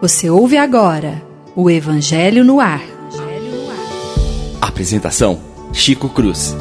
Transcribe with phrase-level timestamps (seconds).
[0.00, 1.22] Você ouve agora
[1.56, 2.82] o Evangelho no Ar.
[4.60, 5.40] Apresentação:
[5.72, 6.54] Chico Cruz.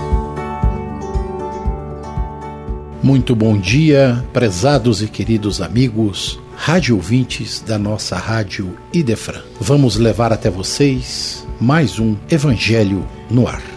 [3.04, 9.44] Muito bom dia, prezados e queridos amigos, rádio ouvintes da nossa rádio Idefran.
[9.60, 13.75] Vamos levar até vocês mais um Evangelho no Ar.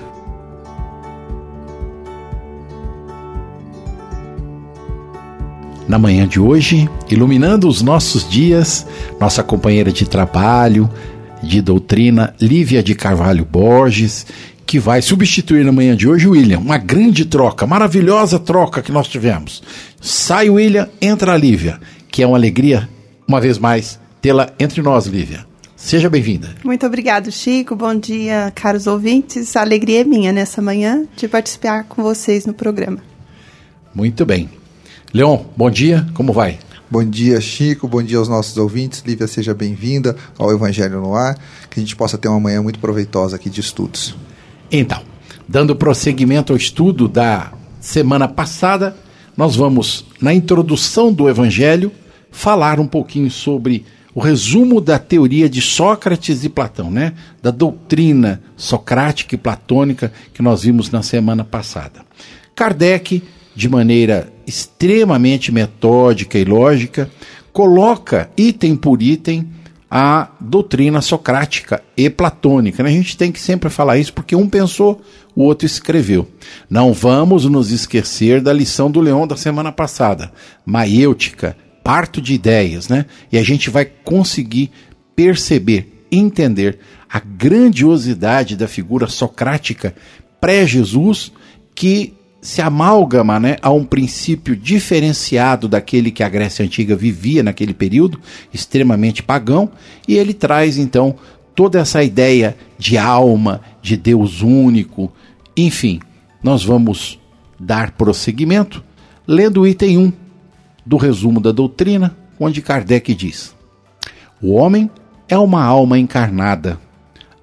[5.89, 8.87] Na manhã de hoje, iluminando os nossos dias,
[9.19, 10.89] nossa companheira de trabalho,
[11.43, 14.27] de doutrina, Lívia de Carvalho Borges,
[14.67, 16.59] que vai substituir na manhã de hoje o William.
[16.59, 19.63] Uma grande troca, maravilhosa troca que nós tivemos.
[19.99, 22.87] Sai o William, entra a Lívia, que é uma alegria,
[23.27, 25.47] uma vez mais, tê-la entre nós, Lívia.
[25.75, 26.51] Seja bem-vinda.
[26.63, 27.75] Muito obrigado, Chico.
[27.75, 29.57] Bom dia, caros ouvintes.
[29.57, 32.99] A alegria é minha nessa manhã de participar com vocês no programa.
[33.95, 34.58] Muito bem.
[35.13, 36.59] Leon, bom dia, como vai?
[36.91, 37.89] Bom dia, Chico.
[37.89, 39.03] Bom dia aos nossos ouvintes.
[39.07, 41.35] Lívia, seja bem-vinda ao Evangelho no Ar.
[41.71, 44.15] Que a gente possa ter uma manhã muito proveitosa aqui de estudos.
[44.71, 45.01] Então,
[45.49, 48.95] dando prosseguimento ao estudo da semana passada,
[49.35, 51.91] nós vamos, na introdução do Evangelho,
[52.31, 57.15] falar um pouquinho sobre o resumo da teoria de Sócrates e Platão, né?
[57.43, 62.05] Da doutrina socrática e platônica que nós vimos na semana passada.
[62.55, 63.23] Kardec,
[63.57, 67.11] de maneira extremamente metódica e lógica,
[67.53, 69.47] coloca item por item
[69.91, 72.83] a doutrina socrática e platônica.
[72.83, 75.01] A gente tem que sempre falar isso porque um pensou,
[75.37, 76.27] o outro escreveu.
[76.69, 80.33] Não vamos nos esquecer da lição do Leão da semana passada,
[80.65, 83.07] maêutica, parto de ideias, né?
[83.31, 84.71] E a gente vai conseguir
[85.15, 86.79] perceber, entender
[87.11, 89.95] a grandiosidade da figura socrática
[90.41, 91.33] pré-Jesus
[91.75, 97.75] que se amálgama né, a um princípio diferenciado daquele que a Grécia Antiga vivia naquele
[97.75, 98.21] período,
[98.53, 99.71] extremamente pagão,
[100.07, 101.17] e ele traz então
[101.55, 105.13] toda essa ideia de alma, de Deus único,
[105.57, 106.01] enfim,
[106.43, 107.19] nós vamos
[107.59, 108.85] dar prosseguimento
[109.27, 110.13] lendo o item 1
[110.87, 113.55] do resumo da doutrina, onde Kardec diz:
[114.41, 114.89] O homem
[115.29, 116.79] é uma alma encarnada.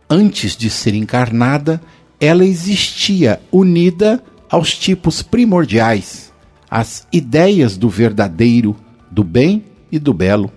[0.09, 1.81] Antes de ser encarnada,
[2.19, 6.33] ela existia unida aos tipos primordiais,
[6.69, 8.75] às ideias do verdadeiro,
[9.09, 10.51] do bem e do belo,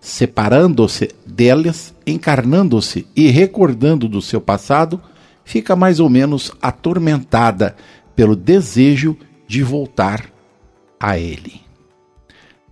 [0.00, 5.00] separando-se delas, encarnando-se e recordando do seu passado,
[5.44, 7.76] fica mais ou menos atormentada
[8.14, 9.16] pelo desejo
[9.46, 10.30] de voltar
[10.98, 11.60] a ele.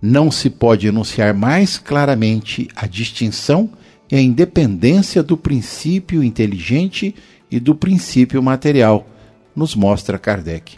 [0.01, 3.69] Não se pode enunciar mais claramente a distinção
[4.11, 7.15] e a independência do princípio inteligente
[7.49, 9.07] e do princípio material
[9.55, 10.77] nos mostra Kardec.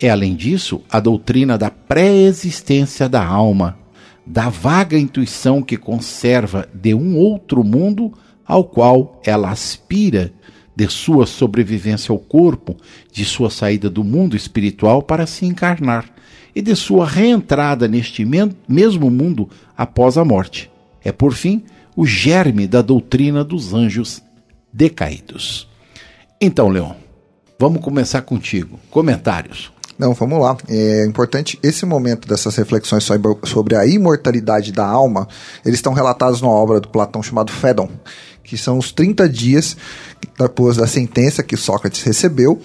[0.00, 3.78] É, além disso, a doutrina da pré-existência da alma,
[4.26, 8.12] da vaga intuição que conserva de um outro mundo
[8.46, 10.32] ao qual ela aspira,
[10.74, 12.76] de sua sobrevivência ao corpo,
[13.12, 16.06] de sua saída do mundo espiritual para se encarnar
[16.54, 20.70] e de sua reentrada neste mesmo mundo após a morte.
[21.04, 21.62] É, por fim,
[21.94, 24.22] o germe da doutrina dos anjos
[24.72, 25.68] decaídos.
[26.40, 26.94] Então, Leon,
[27.60, 28.80] Vamos começar contigo.
[28.90, 29.70] Comentários.
[29.98, 30.56] Não, vamos lá.
[30.66, 33.06] É importante esse momento dessas reflexões
[33.44, 35.28] sobre a imortalidade da alma,
[35.62, 37.90] eles estão relatados numa obra do Platão chamado Fédon,
[38.42, 39.76] que são os 30 dias
[40.38, 42.62] depois da sentença que Sócrates recebeu.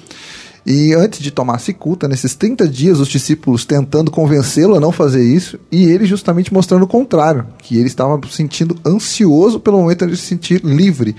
[0.65, 5.25] E antes de tomar cicuta, nesses 30 dias, os discípulos tentando convencê-lo a não fazer
[5.25, 10.15] isso, e ele justamente mostrando o contrário, que ele estava sentindo ansioso pelo momento de
[10.15, 11.17] se sentir livre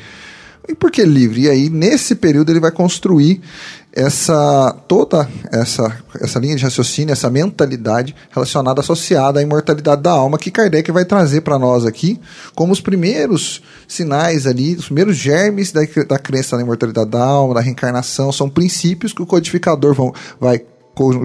[0.69, 1.43] e por que livre?
[1.43, 3.41] E aí, nesse período, ele vai construir
[3.97, 10.37] essa toda essa, essa linha de raciocínio, essa mentalidade relacionada, associada à imortalidade da alma,
[10.37, 12.21] que Kardec vai trazer para nós aqui
[12.55, 17.55] como os primeiros sinais ali, os primeiros germes da, da crença na imortalidade da alma,
[17.55, 20.61] da reencarnação, são princípios que o codificador vão, vai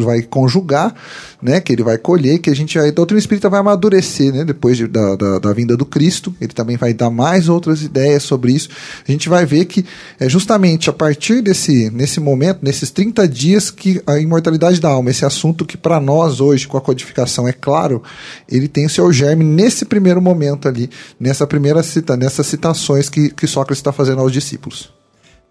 [0.03, 0.93] vai conjugar,
[1.41, 4.77] né, que ele vai colher, que a gente a doutrina espírita vai amadurecer, né, depois
[4.77, 8.51] de, da, da, da, vinda do Cristo, ele também vai dar mais outras ideias sobre
[8.51, 8.69] isso.
[9.07, 9.85] A gente vai ver que
[10.19, 15.09] é justamente a partir desse nesse momento, nesses 30 dias que a imortalidade da alma,
[15.09, 18.03] esse assunto que para nós hoje com a codificação é claro,
[18.49, 23.29] ele tem o seu germe nesse primeiro momento ali, nessa primeira cita, nessas citações que,
[23.29, 24.91] que Sócrates está fazendo aos discípulos.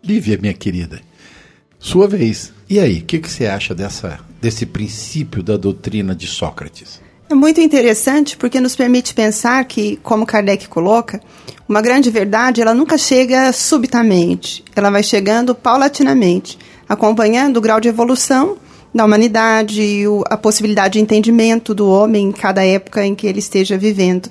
[0.03, 1.01] Lívia, minha querida,
[1.81, 2.53] sua vez.
[2.69, 7.01] E aí, o que, que você acha dessa, desse princípio da doutrina de Sócrates?
[7.29, 11.21] É muito interessante porque nos permite pensar que, como Kardec coloca,
[11.69, 17.89] uma grande verdade ela nunca chega subitamente, ela vai chegando paulatinamente, acompanhando o grau de
[17.89, 18.57] evolução
[18.93, 23.39] da humanidade, o, a possibilidade de entendimento do homem em cada época em que ele
[23.39, 24.29] esteja vivendo.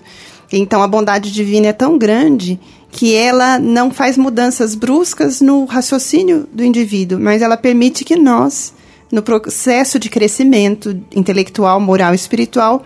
[0.52, 2.60] Então, a bondade divina é tão grande
[2.92, 8.74] que ela não faz mudanças bruscas no raciocínio do indivíduo, mas ela permite que nós,
[9.12, 12.84] no processo de crescimento intelectual, moral e espiritual,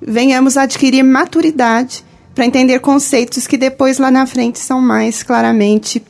[0.00, 2.04] venhamos a adquirir maturidade
[2.34, 6.02] para entender conceitos que depois lá na frente são mais claramente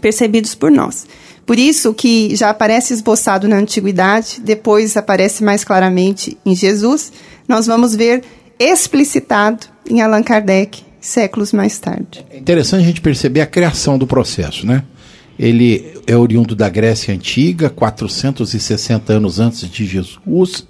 [0.00, 1.06] percebidos por nós.
[1.44, 7.12] Por isso que já aparece esboçado na antiguidade, depois aparece mais claramente em Jesus,
[7.46, 8.22] nós vamos ver
[8.58, 12.24] explicitado em Allan Kardec séculos mais tarde.
[12.30, 14.82] É interessante a gente perceber a criação do processo, né?
[15.38, 20.66] Ele é oriundo da Grécia Antiga, 460 anos antes de Jesus.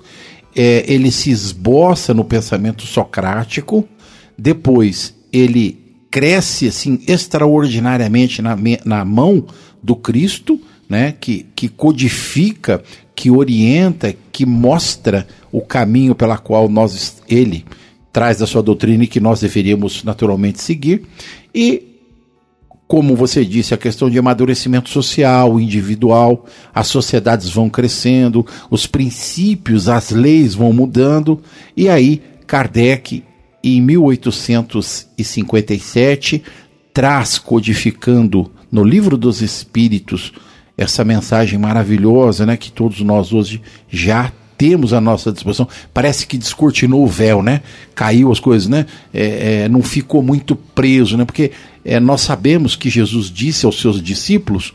[0.54, 3.88] É, ele se esboça no pensamento socrático,
[4.36, 5.78] depois ele
[6.10, 9.46] cresce assim extraordinariamente na, na mão
[9.82, 12.82] do Cristo, né, que, que codifica,
[13.14, 17.64] que orienta, que mostra o caminho pela qual nós ele
[18.12, 21.02] traz da sua doutrina e que nós deveríamos naturalmente seguir.
[21.54, 21.84] E,
[22.86, 29.86] como você disse, a questão de amadurecimento social, individual, as sociedades vão crescendo, os princípios,
[29.88, 31.42] as leis vão mudando,
[31.76, 33.22] e aí Kardec,
[33.62, 36.42] em 1857,
[36.94, 40.32] traz codificando no Livro dos Espíritos
[40.76, 45.68] essa mensagem maravilhosa, né, que todos nós hoje já temos à nossa disposição.
[45.94, 47.62] Parece que descortinou o véu, né?
[47.94, 48.84] Caiu as coisas, né?
[49.14, 51.24] É, é, não ficou muito preso, né?
[51.24, 51.52] Porque
[51.84, 54.74] é, nós sabemos que Jesus disse aos seus discípulos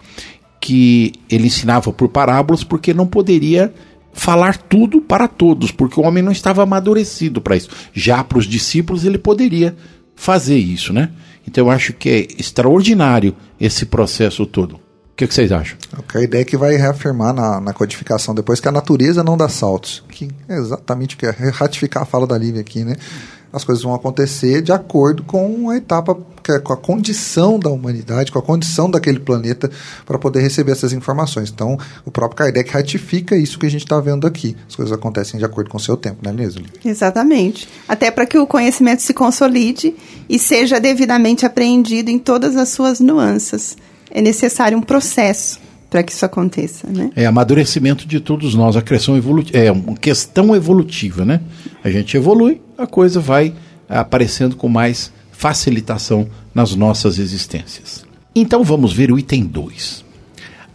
[0.62, 3.74] que ele ensinava por parábolas porque não poderia
[4.14, 7.70] falar tudo para todos, porque o homem não estava amadurecido para isso.
[7.94, 9.76] Já para os discípulos ele poderia
[10.16, 11.10] fazer isso, né?
[11.46, 14.80] Então eu acho que é extraordinário esse processo todo.
[15.14, 15.78] O que, que, vocês acham?
[16.16, 19.48] A ideia é que vai reafirmar na, na, codificação depois que a natureza não dá
[19.48, 20.04] saltos.
[20.10, 22.96] Que é exatamente o que é ratificar a fala da Lívia aqui, né?
[23.54, 26.18] As coisas vão acontecer de acordo com a etapa,
[26.50, 29.70] é com a condição da humanidade, com a condição daquele planeta
[30.04, 31.52] para poder receber essas informações.
[31.52, 34.58] Então, o próprio Kardec ratifica isso que a gente está vendo aqui.
[34.68, 36.66] As coisas acontecem de acordo com o seu tempo, não é mesmo?
[36.84, 37.70] Exatamente.
[37.88, 39.96] Até para que o conhecimento se consolide
[40.28, 43.78] e seja devidamente apreendido em todas as suas nuances
[44.14, 47.12] é necessário um processo para que isso aconteça, né?
[47.16, 51.42] É amadurecimento de todos nós, a questão evolutiva, é uma questão evolutiva, né?
[51.84, 53.54] A gente evolui, a coisa vai
[53.90, 58.06] aparecendo com mais facilitação nas nossas existências.
[58.36, 60.06] Então vamos ver o item 2.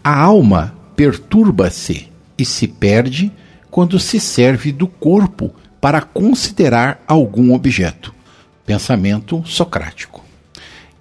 [0.02, 3.32] A alma perturba-se e se perde
[3.70, 8.14] quando se serve do corpo para considerar algum objeto.
[8.66, 10.24] Pensamento socrático.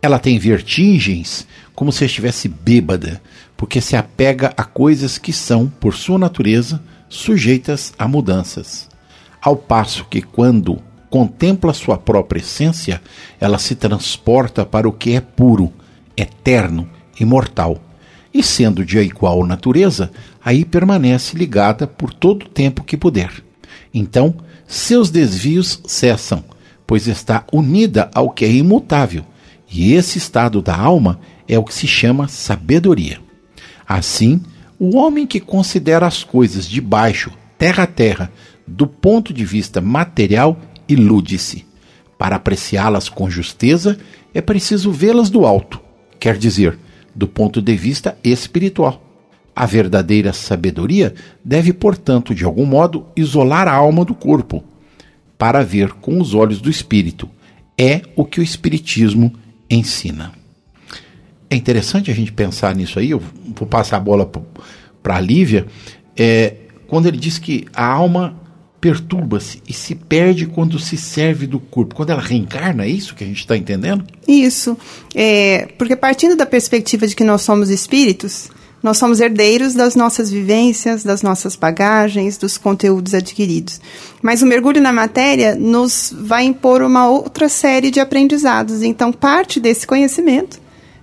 [0.02, 3.22] Ela tem vertigens como se estivesse bêbada,
[3.56, 8.90] porque se apega a coisas que são, por sua natureza, sujeitas a mudanças.
[9.40, 13.00] Ao passo que, quando contempla sua própria essência,
[13.40, 15.72] ela se transporta para o que é puro,
[16.18, 16.90] eterno,
[17.20, 17.80] imortal.
[18.34, 20.12] E sendo de igual natureza,
[20.44, 23.32] aí permanece ligada por todo o tempo que puder.
[23.94, 24.34] Então,
[24.66, 26.44] seus desvios cessam,
[26.88, 29.24] pois está unida ao que é imutável,
[29.70, 33.20] e esse estado da alma é o que se chama sabedoria.
[33.88, 34.42] Assim,
[34.80, 38.32] o homem que considera as coisas de baixo, terra a terra,
[38.68, 41.66] do ponto de vista material, ilude-se.
[42.18, 43.98] Para apreciá-las com justeza,
[44.34, 45.80] é preciso vê-las do alto,
[46.20, 46.78] quer dizer,
[47.16, 49.04] do ponto de vista espiritual.
[49.56, 54.64] A verdadeira sabedoria deve, portanto, de algum modo, isolar a alma do corpo,
[55.38, 57.30] para ver com os olhos do espírito.
[57.78, 59.34] É o que o Espiritismo
[59.70, 60.32] ensina.
[61.50, 63.22] É interessante a gente pensar nisso aí, eu
[63.56, 64.30] vou passar a bola
[65.02, 65.66] para a Lívia,
[66.16, 66.56] é,
[66.88, 68.36] quando ele diz que a alma
[68.82, 71.96] perturba-se e se perde quando se serve do corpo.
[71.96, 74.06] Quando ela reencarna, é isso que a gente está entendendo?
[74.28, 74.78] Isso.
[75.16, 78.50] É, porque partindo da perspectiva de que nós somos espíritos,
[78.82, 83.82] nós somos herdeiros das nossas vivências, das nossas bagagens, dos conteúdos adquiridos.
[84.22, 88.84] Mas o mergulho na matéria nos vai impor uma outra série de aprendizados.
[88.84, 90.60] Então, parte desse conhecimento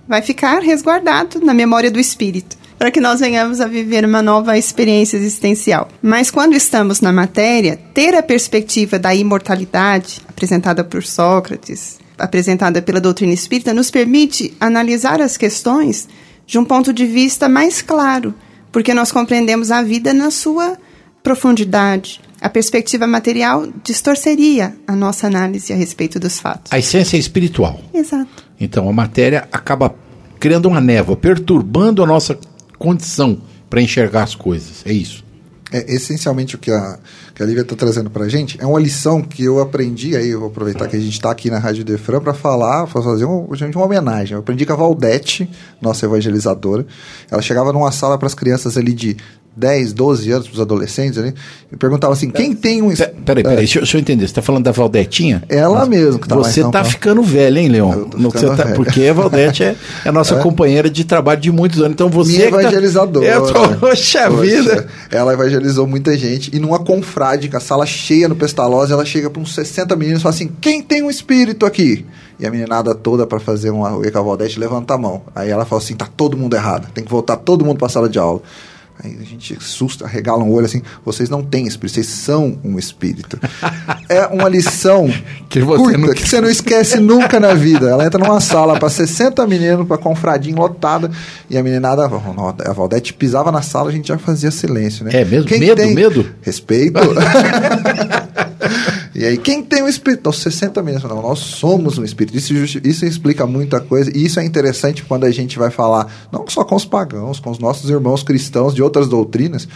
[0.07, 4.57] vai ficar resguardado na memória do espírito, para que nós venhamos a viver uma nova
[4.57, 5.87] experiência existencial.
[6.01, 13.01] Mas quando estamos na matéria, ter a perspectiva da imortalidade, apresentada por Sócrates, apresentada pela
[13.01, 16.07] doutrina espírita, nos permite analisar as questões
[16.45, 18.33] de um ponto de vista mais claro,
[18.71, 20.77] porque nós compreendemos a vida na sua
[21.23, 22.21] profundidade.
[22.39, 26.71] A perspectiva material distorceria a nossa análise a respeito dos fatos.
[26.71, 27.79] A essência é espiritual.
[27.91, 28.44] Exato.
[28.59, 29.93] Então a matéria acaba
[30.39, 32.37] criando uma névoa, perturbando a nossa
[32.77, 34.83] condição para enxergar as coisas.
[34.85, 35.25] É isso.
[35.71, 36.99] É, essencialmente o que a,
[37.33, 40.29] que a Lívia está trazendo para a gente é uma lição que eu aprendi, aí
[40.29, 43.47] eu vou aproveitar que a gente está aqui na Rádio Defran para falar, fazer um,
[43.47, 44.35] uma homenagem.
[44.35, 45.49] Eu aprendi com a Valdete,
[45.81, 46.85] nossa evangelizadora.
[47.29, 49.17] Ela chegava numa sala para as crianças ali de
[49.55, 51.33] 10, 12 anos para os adolescentes ali,
[51.71, 52.93] e perguntava assim: quem tem um.
[52.93, 54.25] Peraí, peraí, pera deixa, deixa, eu entender.
[54.25, 55.43] Você está falando da Valdetinha?
[55.47, 58.05] Ela Mas mesmo que tá Você está ficando velho, hein, Leon?
[58.55, 60.41] Tá, porque a Valdete é, é a nossa é.
[60.41, 61.91] companheira de trabalho de muitos anos.
[61.91, 62.33] Então você.
[62.33, 63.41] Minha tá- evangelizadora.
[63.41, 63.59] Tá...
[63.61, 64.87] É, poxa, vida.
[65.09, 66.53] Ela evangelizou muita gente.
[66.53, 70.19] E numa confrade, com a sala cheia no Pestalozzi, ela chega para uns 60 meninos
[70.19, 72.05] e fala assim: quem tem um espírito aqui?
[72.37, 75.21] E a meninada toda para fazer uma com a Valdete levanta a mão.
[75.33, 77.89] Aí ela fala assim: tá todo mundo errado, tem que voltar todo mundo para a
[77.89, 78.41] sala de aula.
[79.05, 82.79] Aí a gente assusta, regala um olho assim, vocês não têm espírito, vocês são um
[82.79, 83.39] espírito.
[84.09, 85.07] é uma lição
[85.47, 86.13] que você, curta, não...
[86.13, 87.87] que você não esquece nunca na vida.
[87.87, 91.11] Ela entra numa sala para 60 meninos, para confradinho lotada,
[91.49, 95.11] e a meninada, a Valdete pisava na sala, a gente já fazia silêncio, né?
[95.13, 95.47] É mesmo?
[95.47, 95.93] Quem medo, tem...
[95.93, 96.25] medo?
[96.41, 96.99] Respeito.
[99.15, 100.19] E aí, quem tem um espírito?
[100.19, 101.01] Então, 60 milhões.
[101.03, 102.37] Não, nós somos um espírito.
[102.37, 102.53] Isso,
[102.83, 104.11] isso explica muita coisa.
[104.13, 107.49] E isso é interessante quando a gente vai falar, não só com os pagãos, com
[107.49, 109.69] os nossos irmãos cristãos de outras doutrinas,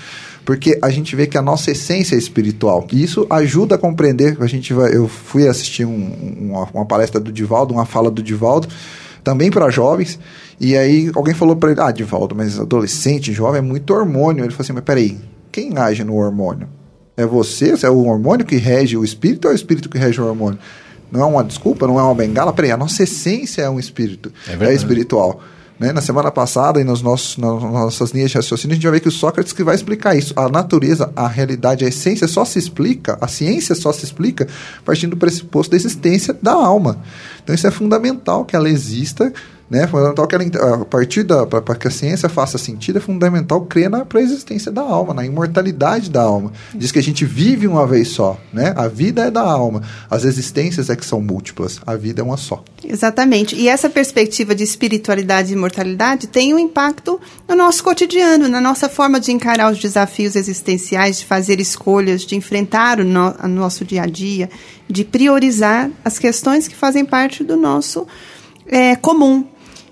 [0.44, 2.86] porque a gente vê que a nossa essência é espiritual.
[2.92, 4.36] E isso ajuda a compreender.
[4.42, 8.22] A gente vai, eu fui assistir um, uma, uma palestra do Divaldo, uma fala do
[8.22, 8.68] Divaldo,
[9.24, 10.20] também para jovens.
[10.60, 14.44] E aí alguém falou para ele: Ah, Divaldo, mas adolescente, jovem, é muito hormônio.
[14.44, 15.18] Ele falou assim: Mas peraí,
[15.50, 16.68] quem age no hormônio?
[17.20, 17.76] É você?
[17.84, 20.58] É o hormônio que rege o espírito ou é o espírito que rege o hormônio?
[21.12, 22.54] Não é uma desculpa, não é uma bengala?
[22.54, 25.42] Peraí, a nossa essência é um espírito, é, é espiritual.
[25.78, 25.92] Né?
[25.92, 29.00] Na semana passada e nos nossos, nas nossas linhas de raciocínio, a gente vai ver
[29.02, 30.34] que o Sócrates que vai explicar isso.
[30.34, 34.48] A natureza, a realidade, a essência só se explica, a ciência só se explica
[34.86, 37.04] partindo do pressuposto da existência da alma.
[37.44, 39.34] Então isso é fundamental que ela exista
[39.70, 39.88] né?
[39.88, 43.90] Fundamental que ela, a partir da para que a ciência faça sentido é fundamental crer
[43.90, 46.52] na pré-existência da alma, na imortalidade da alma.
[46.74, 48.74] Diz que a gente vive uma vez só, né?
[48.76, 52.38] A vida é da alma, as existências é que são múltiplas, a vida é uma
[52.38, 52.64] só.
[52.84, 53.56] Exatamente.
[53.56, 58.90] E essa perspectiva de espiritualidade e imortalidade tem um impacto no nosso cotidiano, na nossa
[58.90, 64.04] forma de encarar os desafios existenciais, de fazer escolhas, de enfrentar o, no, nosso dia
[64.04, 64.50] a dia,
[64.90, 68.08] de priorizar as questões que fazem parte do nosso
[68.66, 69.46] é, comum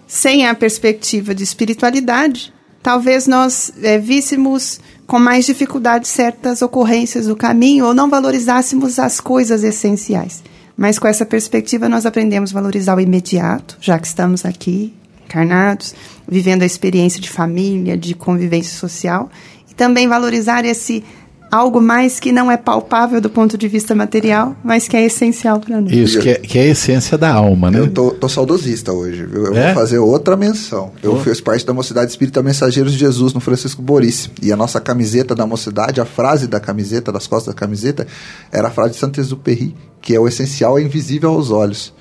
[0.08, 7.36] sem a perspectiva de espiritualidade, talvez nós é, víssemos com mais dificuldade certas ocorrências do
[7.36, 10.42] caminho ou não valorizássemos as coisas essenciais.
[10.76, 14.94] Mas com essa perspectiva nós aprendemos a valorizar o imediato, já que estamos aqui,
[15.26, 15.94] encarnados,
[16.28, 19.30] vivendo a experiência de família, de convivência social,
[19.70, 21.04] e também valorizar esse
[21.52, 25.60] algo mais que não é palpável do ponto de vista material, mas que é essencial
[25.60, 25.92] para nós.
[25.92, 27.80] Isso, que é, que é, a essência da alma, né?
[27.80, 29.48] Eu tô, tô saudosista hoje, viu?
[29.48, 29.66] Eu é?
[29.68, 30.92] vou fazer outra menção.
[31.02, 31.20] Eu oh.
[31.20, 34.30] fiz parte da Mocidade Espírita Mensageiros de Jesus no Francisco Boris.
[34.42, 38.06] E a nossa camiseta da mocidade, a frase da camiseta, das costas da camiseta,
[38.52, 41.94] era a frase de Saint-Exupéry, que é o essencial é invisível aos olhos.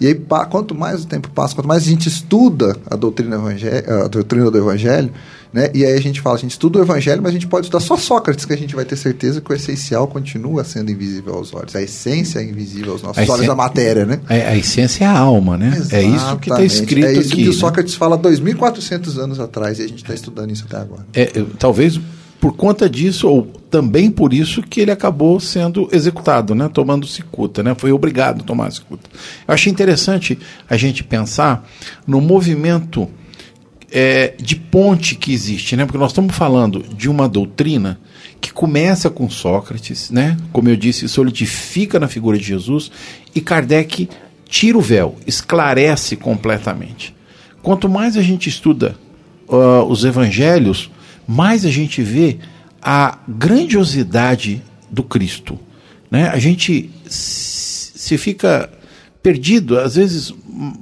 [0.00, 0.20] E aí,
[0.50, 3.40] quanto mais o tempo passa, quanto mais a gente estuda a doutrina,
[4.04, 5.12] a doutrina do Evangelho,
[5.54, 5.70] né?
[5.72, 7.78] E aí a gente fala, a gente estuda o Evangelho, mas a gente pode estudar
[7.78, 11.54] só Sócrates, que a gente vai ter certeza que o essencial continua sendo invisível aos
[11.54, 11.76] olhos.
[11.76, 14.18] A essência é invisível aos nossos olhos da matéria, né?
[14.28, 15.68] A, a, essência é a alma, né?
[15.76, 15.94] Exatamente.
[15.94, 17.16] É isso que está escrito aqui.
[17.16, 17.58] É isso aqui, que o né?
[17.58, 21.06] Sócrates fala 2.400 anos atrás e a gente está estudando isso até agora.
[21.14, 22.00] É, talvez
[22.40, 26.68] por conta disso, ou também por isso, que ele acabou sendo executado, né?
[26.68, 27.76] tomando cicuta, né?
[27.78, 29.08] foi obrigado a tomar cicuta.
[29.46, 30.36] Eu achei interessante
[30.68, 31.64] a gente pensar
[32.06, 33.08] no movimento
[33.96, 35.84] é, de ponte que existe, né?
[35.84, 38.00] porque nós estamos falando de uma doutrina
[38.40, 40.36] que começa com Sócrates, né?
[40.52, 42.90] como eu disse, solidifica na figura de Jesus,
[43.32, 44.08] e Kardec
[44.48, 47.14] tira o véu, esclarece completamente.
[47.62, 48.96] Quanto mais a gente estuda
[49.48, 50.90] uh, os evangelhos,
[51.24, 52.38] mais a gente vê
[52.82, 54.60] a grandiosidade
[54.90, 55.56] do Cristo.
[56.10, 56.28] Né?
[56.28, 58.68] A gente se fica
[59.22, 60.34] perdido, às vezes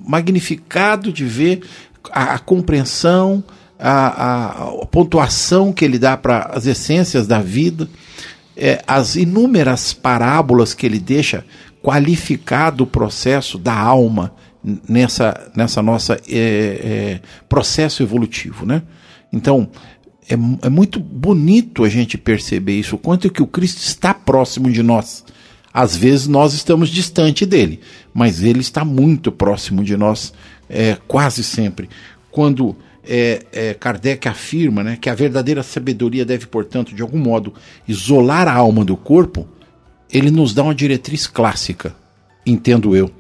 [0.05, 1.61] magnificado de ver
[2.11, 3.43] a, a compreensão,
[3.79, 7.89] a, a, pontuação que ele dá para as essências da vida,
[8.57, 11.45] é, as inúmeras parábolas que ele deixa
[11.83, 14.33] qualificado o processo da alma
[14.89, 18.65] nessa, nessa nossa é, é, processo evolutivo.
[18.65, 18.83] Né?
[19.33, 19.69] Então,
[20.29, 20.35] é,
[20.67, 24.83] é muito bonito a gente perceber isso, o quanto que o Cristo está próximo de
[24.83, 25.25] nós.
[25.75, 27.81] Às vezes nós estamos distante dele,
[28.13, 30.33] mas ele está muito próximo de nós,
[30.73, 31.89] é, quase sempre.
[32.31, 32.75] Quando
[33.05, 37.53] é, é, Kardec afirma né, que a verdadeira sabedoria deve, portanto, de algum modo,
[37.87, 39.47] isolar a alma do corpo,
[40.11, 41.95] ele nos dá uma diretriz clássica,
[42.47, 43.11] entendo eu.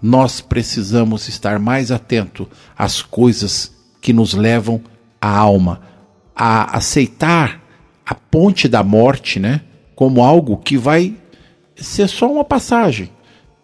[0.00, 4.80] Nós precisamos estar mais atento às coisas que nos levam
[5.20, 5.80] à alma,
[6.34, 7.62] a aceitar
[8.04, 9.62] a ponte da morte, né?
[9.96, 11.16] Como algo que vai
[11.74, 13.10] ser só uma passagem,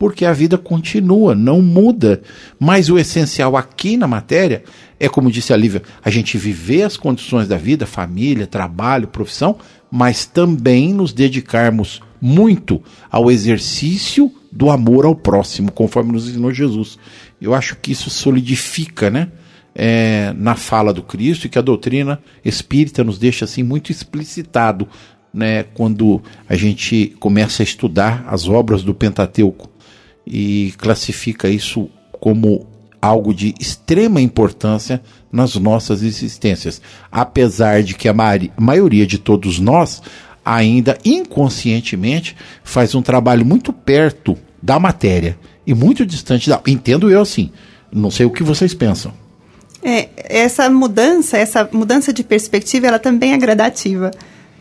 [0.02, 2.22] porque a vida continua, não muda.
[2.58, 4.64] Mas o essencial aqui na matéria
[4.98, 9.58] é, como disse a Lívia, a gente viver as condições da vida, família, trabalho, profissão,
[9.88, 12.82] mas também nos dedicarmos muito
[13.12, 16.98] ao exercício do amor ao próximo, conforme nos ensinou Jesus.
[17.40, 19.28] Eu acho que isso solidifica, né?
[19.72, 24.88] É, na fala do Cristo e que a doutrina espírita nos deixa assim muito explicitado
[25.32, 29.71] né, quando a gente começa a estudar as obras do Pentateuco
[30.26, 32.66] e classifica isso como
[33.00, 38.14] algo de extrema importância nas nossas existências, apesar de que a
[38.58, 40.02] maioria de todos nós
[40.44, 46.60] ainda inconscientemente faz um trabalho muito perto da matéria e muito distante da.
[46.66, 47.50] Entendo eu assim.
[47.90, 49.12] Não sei o que vocês pensam.
[49.82, 54.10] É, essa mudança, essa mudança de perspectiva, ela também é gradativa.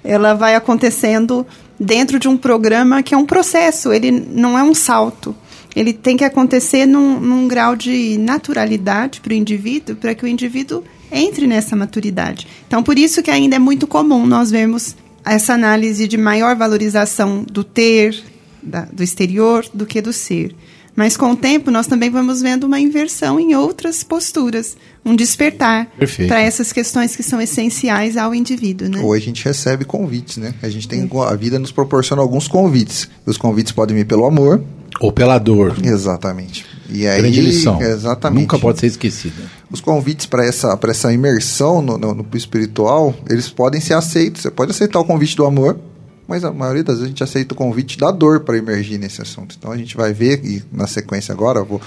[0.03, 1.45] Ela vai acontecendo
[1.79, 5.35] dentro de um programa que é um processo, ele não é um salto.
[5.75, 10.27] Ele tem que acontecer num, num grau de naturalidade para o indivíduo, para que o
[10.27, 12.47] indivíduo entre nessa maturidade.
[12.67, 17.43] Então, por isso que ainda é muito comum nós vermos essa análise de maior valorização
[17.43, 18.15] do ter,
[18.61, 20.55] da, do exterior, do que do ser.
[20.95, 24.75] Mas com o tempo nós também vamos vendo uma inversão em outras posturas,
[25.05, 25.89] um despertar
[26.27, 28.99] para essas questões que são essenciais ao indivíduo, né?
[28.99, 30.53] Ou a gente recebe convites, né?
[30.61, 33.09] A gente tem a vida nos proporciona alguns convites.
[33.25, 34.61] Os convites podem vir pelo amor
[35.01, 35.75] ou pela dor.
[35.83, 36.63] Exatamente.
[36.87, 37.81] E aí, Grande lição.
[37.81, 38.41] Exatamente.
[38.41, 39.41] Nunca pode ser esquecida.
[39.71, 44.43] Os convites para essa, essa imersão no, no, no espiritual, eles podem ser aceitos.
[44.43, 45.79] Você pode aceitar o convite do amor,
[46.27, 49.21] mas a maioria das vezes a gente aceita o convite da dor para emergir nesse
[49.21, 49.55] assunto.
[49.57, 51.81] Então a gente vai ver, e na sequência agora, eu vou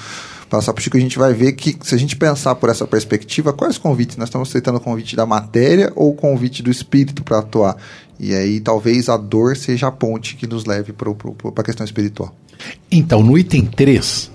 [0.50, 2.86] passar para o Chico, a gente vai ver que se a gente pensar por essa
[2.86, 4.16] perspectiva, quais convites?
[4.16, 7.76] Nós estamos aceitando o convite da matéria ou o convite do espírito para atuar?
[8.18, 12.34] E aí talvez a dor seja a ponte que nos leve para a questão espiritual.
[12.90, 14.30] Então, no item 3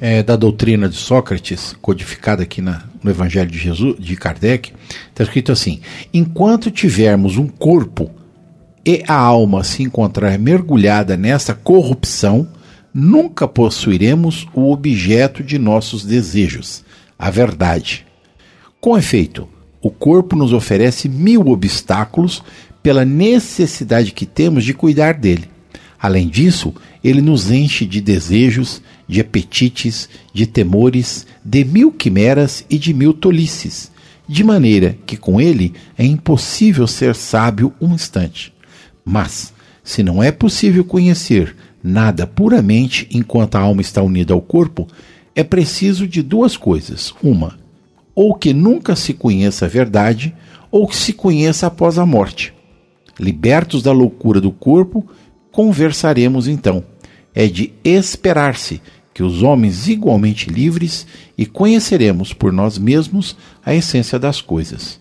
[0.00, 4.72] é, da doutrina de Sócrates, codificada aqui na, no Evangelho de Jesus, de Kardec,
[5.08, 5.80] está escrito assim:
[6.12, 8.10] enquanto tivermos um corpo
[8.84, 12.46] e a alma se encontrar mergulhada nessa corrupção,
[12.92, 16.84] nunca possuiremos o objeto de nossos desejos,
[17.18, 18.06] a verdade.
[18.80, 19.48] Com efeito,
[19.80, 22.42] o corpo nos oferece mil obstáculos
[22.82, 25.48] pela necessidade que temos de cuidar dele.
[25.98, 32.78] Além disso, ele nos enche de desejos, de apetites, de temores, de mil quimeras e
[32.78, 33.92] de mil tolices,
[34.26, 38.54] de maneira que com ele é impossível ser sábio um instante.
[39.04, 44.88] Mas, se não é possível conhecer nada puramente enquanto a alma está unida ao corpo,
[45.36, 47.58] é preciso de duas coisas: uma,
[48.14, 50.34] ou que nunca se conheça a verdade,
[50.70, 52.54] ou que se conheça após a morte.
[53.20, 55.06] Libertos da loucura do corpo,
[55.52, 56.82] conversaremos então.
[57.34, 58.80] É de esperar-se
[59.12, 65.00] que os homens igualmente livres e conheceremos por nós mesmos a essência das coisas.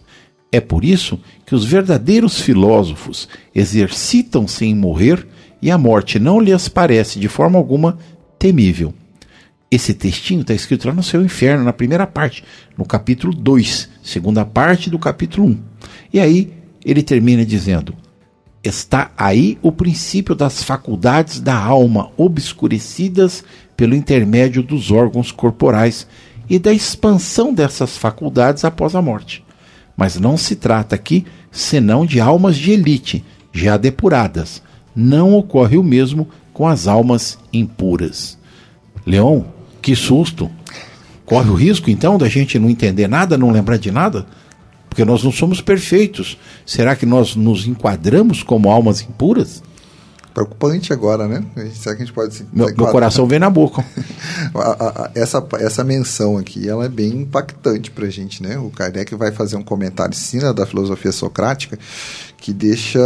[0.52, 5.28] É por isso que os verdadeiros filósofos exercitam-se em morrer
[5.60, 7.98] e a morte não lhes parece de forma alguma
[8.38, 8.94] temível.
[9.72, 12.44] Esse textinho está escrito lá no seu inferno, na primeira parte,
[12.78, 15.58] no capítulo 2, segunda parte do capítulo 1.
[16.14, 16.54] E aí
[16.86, 17.96] ele termina dizendo:
[18.64, 23.44] está aí o princípio das faculdades da alma obscurecidas
[23.76, 26.08] pelo intermédio dos órgãos corporais
[26.50, 29.44] e da expansão dessas faculdades após a morte.
[29.98, 34.62] Mas não se trata aqui senão de almas de elite, já depuradas.
[34.96, 38.38] Não ocorre o mesmo com as almas impuras.
[39.06, 39.44] Leon,
[39.82, 40.50] que susto!
[41.26, 44.26] Corre o risco então da gente não entender nada, não lembrar de nada?
[44.94, 46.38] Porque nós não somos perfeitos.
[46.68, 49.64] Será que nós nos enquadramos como almas impuras?
[50.36, 51.44] Preocupante agora, né?
[51.74, 53.84] Será que a gente pode se meu, meu coração vem na boca.
[55.16, 58.56] essa, essa menção aqui, ela é bem impactante para a gente, né?
[58.60, 61.78] O Kardec vai fazer um comentário cima da filosofia socrática
[62.44, 63.00] que deixa,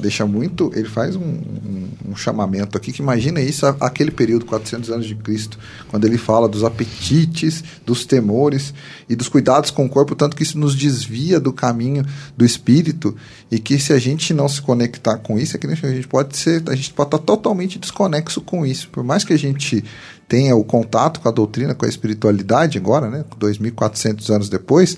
[0.00, 0.70] deixa muito.
[0.72, 5.16] Ele faz um, um, um, chamamento aqui que imagina isso aquele período, 400 anos de
[5.16, 8.72] Cristo, quando ele fala dos apetites, dos temores
[9.08, 13.16] e dos cuidados com o corpo, tanto que isso nos desvia do caminho do espírito
[13.50, 16.36] e que se a gente não se conectar com isso, é que a gente pode
[16.36, 18.88] ser, a gente pode estar totalmente desconexo com isso.
[18.90, 19.84] Por mais que a gente
[20.28, 24.96] tenha o contato com a doutrina, com a espiritualidade agora, né, 2.400 anos depois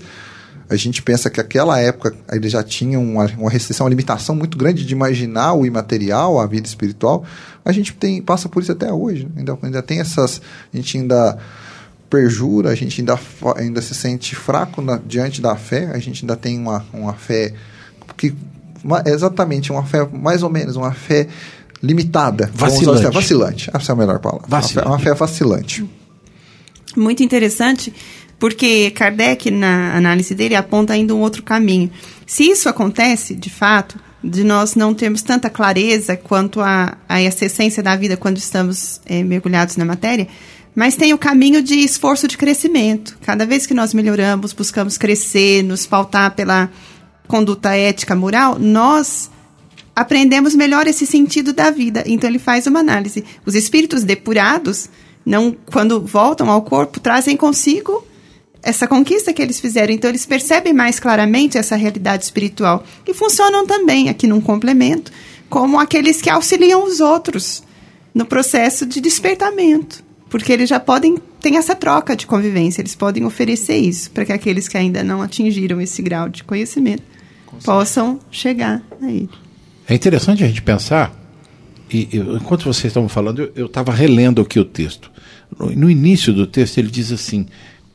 [0.70, 4.56] a gente pensa que aquela época ele já tinha uma, uma restrição, uma limitação muito
[4.56, 7.24] grande de imaginar o imaterial, a vida espiritual.
[7.64, 9.24] A gente tem, passa por isso até hoje.
[9.24, 9.30] Né?
[9.38, 10.40] Ainda, ainda tem essas.
[10.72, 11.37] A gente ainda
[12.09, 13.18] perjura, a gente ainda,
[13.56, 17.52] ainda se sente fraco na, diante da fé, a gente ainda tem uma, uma fé
[18.16, 18.35] que
[18.83, 21.28] uma- exatamente, uma fé mais ou menos, uma fé
[21.83, 22.50] limitada.
[22.54, 23.00] Vacilante.
[23.02, 23.70] essa- Vacilante.
[23.74, 24.46] Essa é a melhor palavra.
[24.48, 24.88] Vacilante.
[24.88, 25.90] Uma fé, uma fé vacilante.
[26.96, 27.94] Muito interessante,
[28.40, 31.90] porque Kardec, na análise dele, aponta ainda um outro caminho.
[32.26, 37.44] Se isso acontece, de fato, de nós não termos tanta clareza quanto a, a essa
[37.44, 40.26] essência da vida quando estamos eh, mergulhados na matéria,
[40.74, 43.18] mas tem o caminho de esforço de crescimento.
[43.20, 46.70] Cada vez que nós melhoramos, buscamos crescer, nos pautar pela
[47.29, 49.31] conduta ética, moral, nós
[49.94, 52.05] aprendemos melhor esse sentido da vida.
[52.07, 53.22] Então ele faz uma análise.
[53.44, 54.88] Os espíritos depurados,
[55.26, 58.09] não, quando voltam ao corpo, trazem consigo
[58.62, 59.92] essa conquista que eles fizeram.
[59.92, 65.11] Então eles percebem mais claramente essa realidade espiritual e funcionam também aqui num complemento
[65.49, 67.62] como aqueles que auxiliam os outros
[68.14, 73.25] no processo de despertamento, porque eles já podem tem essa troca de convivência, eles podem
[73.25, 77.03] oferecer isso para que aqueles que ainda não atingiram esse grau de conhecimento
[77.64, 79.31] possam chegar a ele.
[79.88, 81.12] É interessante a gente pensar,
[81.90, 85.11] e eu- enquanto vocês estavam falando, eu estava relendo aqui o texto.
[85.59, 87.46] No, no início do texto, ele diz assim: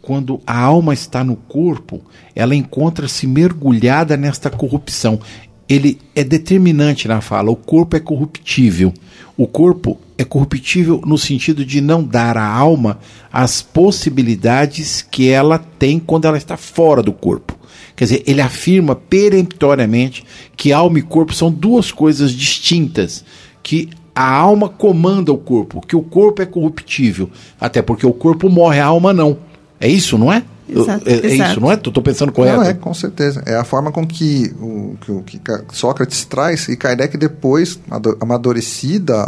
[0.05, 1.99] quando a alma está no corpo,
[2.35, 5.19] ela encontra-se mergulhada nesta corrupção.
[5.67, 8.93] Ele é determinante na fala: o corpo é corruptível.
[9.35, 12.99] O corpo é corruptível no sentido de não dar à alma
[13.33, 17.57] as possibilidades que ela tem quando ela está fora do corpo.
[17.95, 20.23] Quer dizer, ele afirma peremptoriamente
[20.55, 23.25] que alma e corpo são duas coisas distintas,
[23.63, 28.49] que a alma comanda o corpo, que o corpo é corruptível, até porque o corpo
[28.49, 29.37] morre, a alma não.
[29.79, 30.43] É isso, não é?
[30.67, 31.51] Exato, é, é exato.
[31.51, 31.75] isso, não é?
[31.75, 32.57] Estou pensando correto.
[32.57, 33.43] Não, é, com certeza.
[33.45, 35.39] É a forma com que, o, que, o- que
[35.71, 37.79] Sócrates traz e Kardec depois,
[38.19, 39.23] amadurecida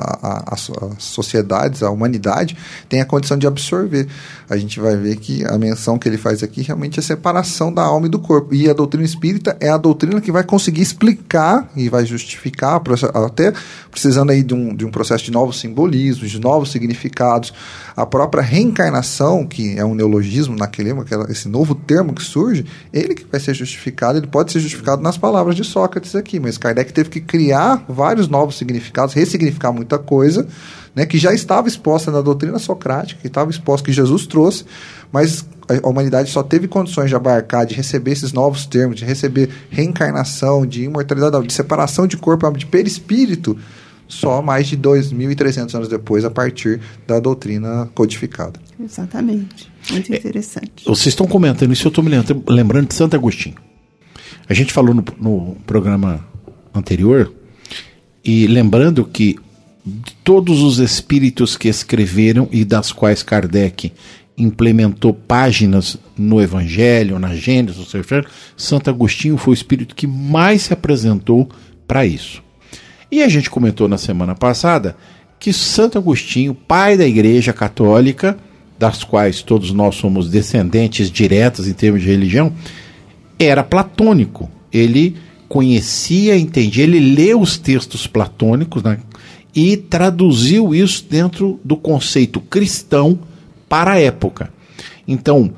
[0.48, 2.58] as sociedades, a humanidade,
[2.90, 4.08] tem a condição de absorver.
[4.50, 7.72] A gente vai ver que a menção que ele faz aqui realmente é a separação
[7.74, 8.54] da alma e do corpo.
[8.54, 12.82] E a doutrina espírita é a doutrina que vai conseguir explicar e vai justificar,
[13.14, 13.54] até
[13.92, 17.54] precisando aí de um, de um processo de novos simbolismos, de novos significados.
[17.96, 23.16] A própria reencarnação, que é um neologismo naquele, aquela- esse novo termo que surge, ele
[23.16, 26.94] que vai ser justificado, ele pode ser justificado nas palavras de Sócrates aqui, mas Kardec
[26.94, 30.48] teve que criar vários novos significados, ressignificar muita coisa,
[30.96, 34.66] né, que já estava exposta na doutrina socrática, que estava exposta, que Jesus trouxe,
[35.12, 39.50] mas a humanidade só teve condições de abarcar, de receber esses novos termos, de receber
[39.70, 43.58] reencarnação, de imortalidade, de separação de corpo, de perispírito,
[44.08, 48.60] só mais de 2.300 anos depois, a partir da doutrina codificada.
[48.80, 49.70] Exatamente.
[49.92, 50.86] Muito interessante.
[50.86, 53.56] Vocês estão comentando isso, eu estou me lembra- lembrando de Santo Agostinho.
[54.50, 56.26] A gente falou no, no programa
[56.74, 57.34] anterior,
[58.24, 59.38] e lembrando que
[59.86, 63.94] de todos os espíritos que escreveram e das quais Kardec
[64.38, 67.88] implementou páginas no Evangelho, na Gênesis,
[68.56, 71.50] Santo Agostinho foi o espírito que mais se apresentou
[71.88, 72.44] para isso.
[73.12, 74.96] E a gente comentou na semana passada
[75.40, 78.38] que Santo Agostinho, pai da Igreja Católica,
[78.78, 82.54] das quais todos nós somos descendentes diretas em termos de religião,
[83.40, 84.50] era platônico.
[84.72, 85.16] Ele
[85.48, 89.00] conhecia, entendia, ele leu os textos platônicos né,
[89.56, 93.18] e traduziu isso dentro do conceito cristão
[93.70, 94.52] para a época.
[95.08, 95.52] Então,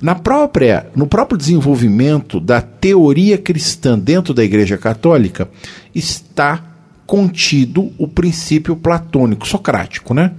[0.00, 5.48] na própria, no próprio desenvolvimento da teoria cristã dentro da Igreja Católica
[5.94, 6.71] está
[7.12, 10.32] contido o princípio platônico, socrático, né?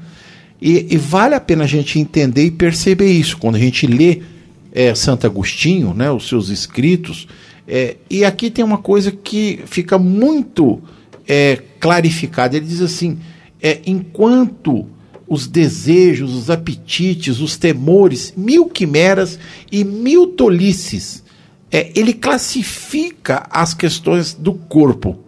[0.60, 4.24] E, e vale a pena a gente entender e perceber isso quando a gente lê
[4.72, 7.28] é, Santo Agostinho, né, os seus escritos.
[7.68, 10.82] é, e aqui tem uma coisa que fica muito
[11.28, 12.58] é, clarificada.
[12.58, 13.20] Ele diz assim:
[13.62, 14.88] é, enquanto
[15.28, 19.38] os desejos, os apetites, os temores, mil quimeras
[19.72, 21.24] e mil tolices,
[21.72, 25.20] é, ele classifica as questões do corpo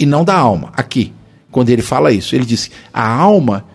[0.00, 0.72] e não da alma.
[0.74, 1.12] Aqui,
[1.50, 3.66] quando ele fala isso, ele diz: a alma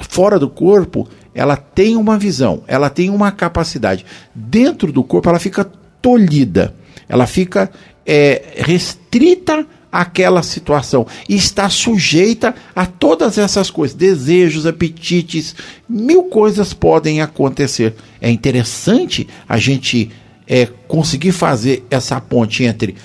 [0.00, 4.06] fora do corpo, ela tem uma visão, ela tem uma capacidade.
[4.32, 5.64] Dentro do corpo, ela fica
[6.00, 6.74] tolhida,
[7.08, 7.70] ela fica
[8.06, 15.54] é, restrita àquela situação e está sujeita a todas essas coisas, desejos, apetites,
[15.88, 17.94] mil coisas podem acontecer.
[18.20, 20.10] É interessante a gente
[20.46, 22.96] é, conseguir fazer essa ponte entre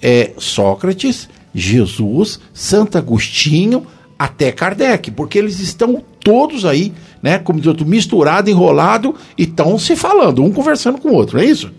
[0.00, 3.86] é, Sócrates, Jesus, Santo Agostinho,
[4.18, 6.92] até Kardec, porque eles estão todos aí,
[7.22, 11.38] né, como diz outro, misturado, enrolado e estão se falando, um conversando com o outro,
[11.38, 11.72] não é isso?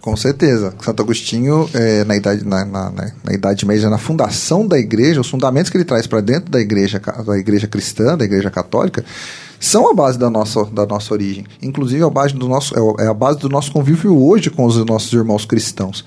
[0.00, 0.74] Com certeza.
[0.80, 5.20] Santo Agostinho, é, na, idade, na, na, na, na Idade Média, na fundação da igreja,
[5.20, 9.04] os fundamentos que ele traz para dentro da igreja, da igreja cristã, da igreja católica,
[9.60, 11.44] são a base da nossa, da nossa origem.
[11.62, 14.82] Inclusive, a base do nosso, é é a base do nosso convívio hoje com os
[14.86, 16.02] nossos irmãos cristãos.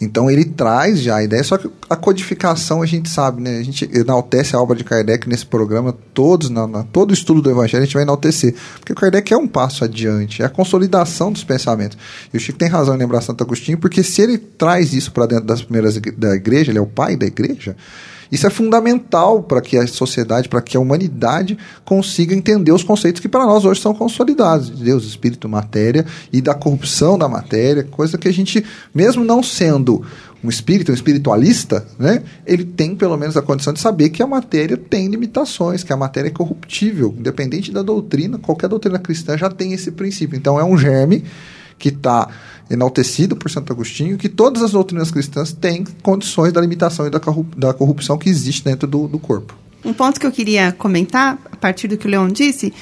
[0.00, 3.58] Então ele traz já a ideia, só que a codificação a gente sabe, né?
[3.58, 7.48] A gente enaltece a obra de Kardec nesse programa, todos, na, na, todo estudo do
[7.48, 8.54] Evangelho a gente vai enaltecer.
[8.78, 11.96] Porque Kardec é um passo adiante, é a consolidação dos pensamentos.
[12.34, 15.26] E o Chico tem razão em lembrar Santo Agostinho, porque se ele traz isso para
[15.26, 17.76] dentro das primeiras da igreja, ele é o pai da igreja,
[18.30, 23.20] isso é fundamental para que a sociedade, para que a humanidade consiga entender os conceitos
[23.20, 28.18] que para nós hoje são consolidados: Deus, Espírito, matéria e da corrupção da matéria, coisa
[28.18, 30.04] que a gente, mesmo não sendo
[30.42, 34.26] um espírito, um espiritualista, né, ele tem pelo menos a condição de saber que a
[34.26, 39.48] matéria tem limitações, que a matéria é corruptível, independente da doutrina, qualquer doutrina cristã já
[39.50, 40.36] tem esse princípio.
[40.36, 41.24] Então é um germe
[41.78, 42.28] que está
[42.70, 47.20] enaltecido por Santo Agostinho, que todas as doutrinas cristãs têm condições da limitação e da,
[47.72, 49.54] corrupção que existe dentro do, do corpo.
[49.84, 52.72] Um ponto que eu queria comentar, a partir do que o Leon disse,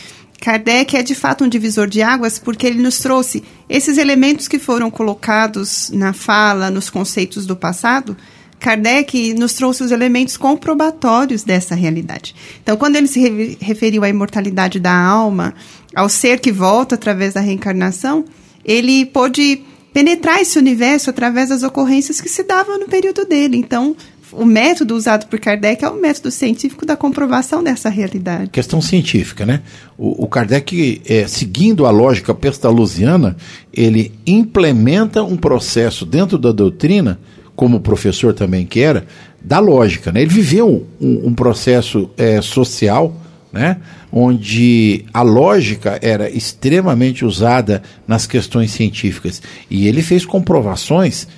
[0.40, 4.59] Kardec é de fato um divisor de águas porque ele nos trouxe esses elementos que
[4.59, 8.16] foram colocados na fala, nos conceitos do passado.
[8.59, 12.35] Kardec nos trouxe os elementos comprobatórios dessa realidade.
[12.62, 15.55] Então, quando ele se referiu à imortalidade da alma,
[15.94, 18.25] ao ser que volta através da reencarnação,
[18.64, 19.62] ele pôde
[19.94, 23.57] penetrar esse universo através das ocorrências que se davam no período dele.
[23.57, 23.96] Então,
[24.33, 28.50] o método usado por Kardec é o método científico da comprovação dessa realidade.
[28.50, 29.62] Questão científica, né?
[29.96, 33.37] O, o Kardec, é, seguindo a lógica pestalozziana,
[33.72, 37.20] ele implementa um processo dentro da doutrina,
[37.54, 39.07] como o professor também que era,
[39.40, 40.11] da lógica.
[40.11, 40.22] Né?
[40.22, 43.14] Ele viveu um, um processo é, social
[43.55, 43.77] né?
[44.12, 49.40] onde a lógica era extremamente usada nas questões científicas.
[49.71, 51.29] E ele fez comprovações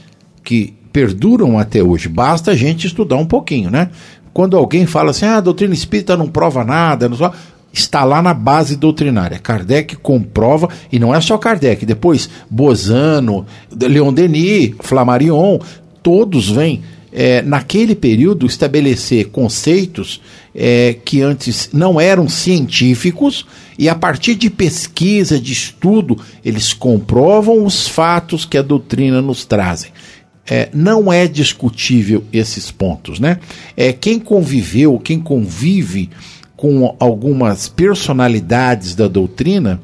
[0.42, 2.08] que perduram até hoje.
[2.08, 3.90] Basta a gente estudar um pouquinho, né?
[4.32, 7.32] Quando alguém fala assim, ah, a doutrina espírita não prova nada, não só
[7.72, 9.38] está lá na base doutrinária.
[9.38, 15.58] Kardec comprova, e não é só Kardec, depois Bozano, Leon Denis, Flammarion,
[16.02, 20.20] todos vêm é, naquele período, estabelecer conceitos
[20.56, 23.46] é, que antes não eram científicos
[23.78, 29.44] e, a partir de pesquisa, de estudo, eles comprovam os fatos que a doutrina nos
[29.44, 29.90] trazem.
[30.48, 33.40] É, não é discutível esses pontos, né?
[33.76, 36.08] É, quem conviveu, quem convive
[36.56, 39.80] com algumas personalidades da doutrina,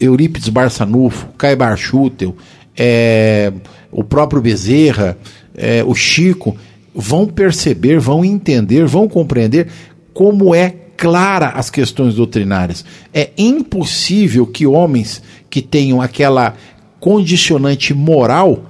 [0.00, 2.34] Eurípides Barçanufo, Caibar Schutel,
[2.76, 3.52] é,
[3.90, 5.18] o próprio Bezerra,
[5.54, 6.56] é, o Chico,
[6.94, 9.68] vão perceber, vão entender, vão compreender
[10.12, 12.84] como é clara as questões doutrinárias.
[13.12, 16.54] É impossível que homens que tenham aquela
[17.00, 18.64] condicionante moral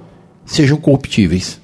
[0.45, 1.59] sejam corruptíveis.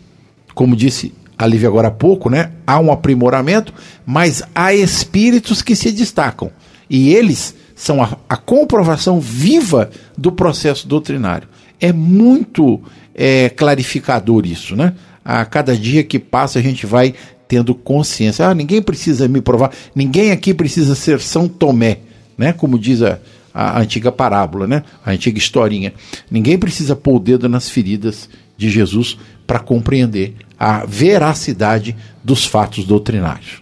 [0.53, 2.51] Como disse a Lívia agora há pouco, né?
[2.67, 3.73] Há um aprimoramento,
[4.05, 6.51] mas há espíritos que se destacam.
[6.89, 11.47] E eles são a, a comprovação viva do processo doutrinário.
[11.79, 12.81] É muito
[13.15, 14.93] é, clarificador isso, né?
[15.29, 17.13] A cada dia que passa a gente vai
[17.47, 18.47] tendo consciência.
[18.47, 21.99] Ah, ninguém precisa me provar, ninguém aqui precisa ser São Tomé,
[22.35, 22.51] né?
[22.51, 23.19] Como diz a,
[23.53, 24.83] a antiga parábola, né?
[25.05, 25.93] A antiga historinha.
[26.31, 32.83] Ninguém precisa pôr o dedo nas feridas de Jesus para compreender a veracidade dos fatos
[32.83, 33.61] doutrinários.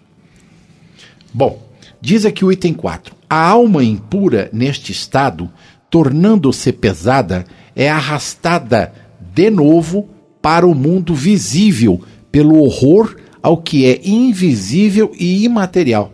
[1.34, 1.68] Bom,
[2.00, 3.14] diz aqui o item 4.
[3.30, 5.52] A alma impura neste estado,
[5.90, 7.44] tornando-se pesada,
[7.76, 8.94] é arrastada
[9.34, 10.10] de novo
[10.48, 16.10] para o mundo visível, pelo horror ao que é invisível e imaterial.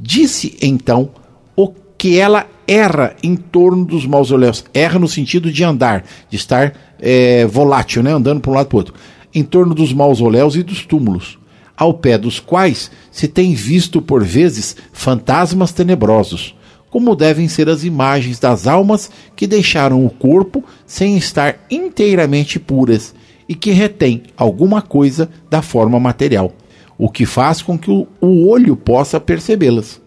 [0.00, 1.10] Disse então
[1.54, 4.64] o que ela erra em torno dos mausoléus.
[4.74, 8.12] Erra no sentido de andar, de estar é, volátil, né?
[8.12, 8.94] andando para um lado para o outro.
[9.32, 11.38] Em torno dos mausoléus e dos túmulos,
[11.76, 16.56] ao pé dos quais se tem visto por vezes fantasmas tenebrosos,
[16.90, 23.14] como devem ser as imagens das almas que deixaram o corpo sem estar inteiramente puras
[23.50, 26.52] e que retém alguma coisa da forma material,
[26.96, 30.00] o que faz com que o, olho possa percebê-las.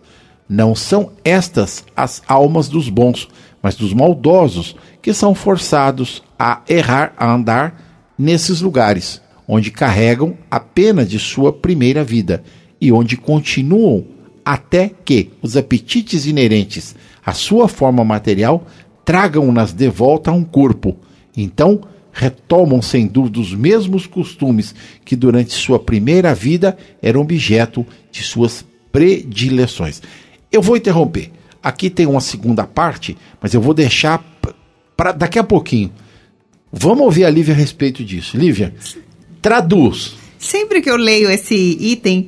[0.48, 3.28] Não são estas as almas dos bons,
[3.62, 10.62] mas dos maldosos, que são forçados a errar, a andar nesses lugares, onde carregam a
[10.62, 12.42] pena de sua primeira vida
[12.80, 14.06] e onde continuam
[14.46, 18.66] até que os apetites inerentes à sua forma material
[19.04, 20.96] tragam-nas de volta a um corpo.
[21.36, 21.82] Então,
[22.14, 24.74] retomam sem dúvida os mesmos costumes
[25.04, 30.02] que durante sua primeira vida eram objeto de suas predileções.
[30.52, 31.32] Eu vou interromper.
[31.62, 34.24] Aqui tem uma segunda parte, mas eu vou deixar
[34.96, 35.92] para daqui a pouquinho.
[36.72, 38.38] Vamos ouvir a Lívia a respeito disso.
[38.38, 38.74] Lívia,
[39.42, 40.16] traduz.
[40.38, 42.28] Sempre que eu leio esse item,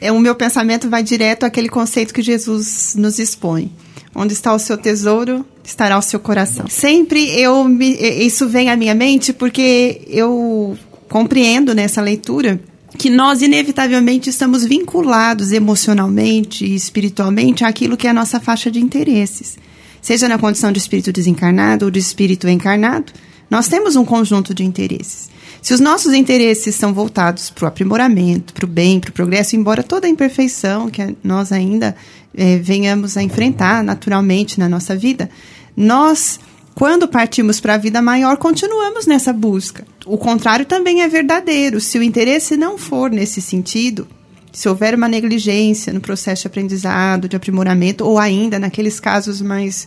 [0.00, 3.72] é, o meu pensamento vai direto àquele conceito que Jesus nos expõe.
[4.14, 6.66] Onde está o seu tesouro, estará o seu coração.
[6.68, 7.94] Sempre eu me,
[8.24, 10.76] isso vem à minha mente porque eu
[11.08, 12.60] compreendo nessa leitura
[12.98, 18.80] que nós inevitavelmente estamos vinculados emocionalmente e espiritualmente àquilo que é a nossa faixa de
[18.80, 19.56] interesses.
[20.00, 23.12] Seja na condição de espírito desencarnado ou de espírito encarnado,
[23.48, 25.30] nós temos um conjunto de interesses.
[25.60, 29.54] Se os nossos interesses são voltados para o aprimoramento, para o bem, para o progresso,
[29.54, 31.94] embora toda a imperfeição que nós ainda
[32.34, 35.30] é, venhamos a enfrentar naturalmente na nossa vida,
[35.76, 36.38] nós
[36.74, 39.84] quando partimos para a vida maior, continuamos nessa busca.
[40.06, 41.80] O contrário também é verdadeiro.
[41.80, 44.08] Se o interesse não for nesse sentido,
[44.50, 49.86] se houver uma negligência no processo de aprendizado, de aprimoramento, ou ainda naqueles casos mais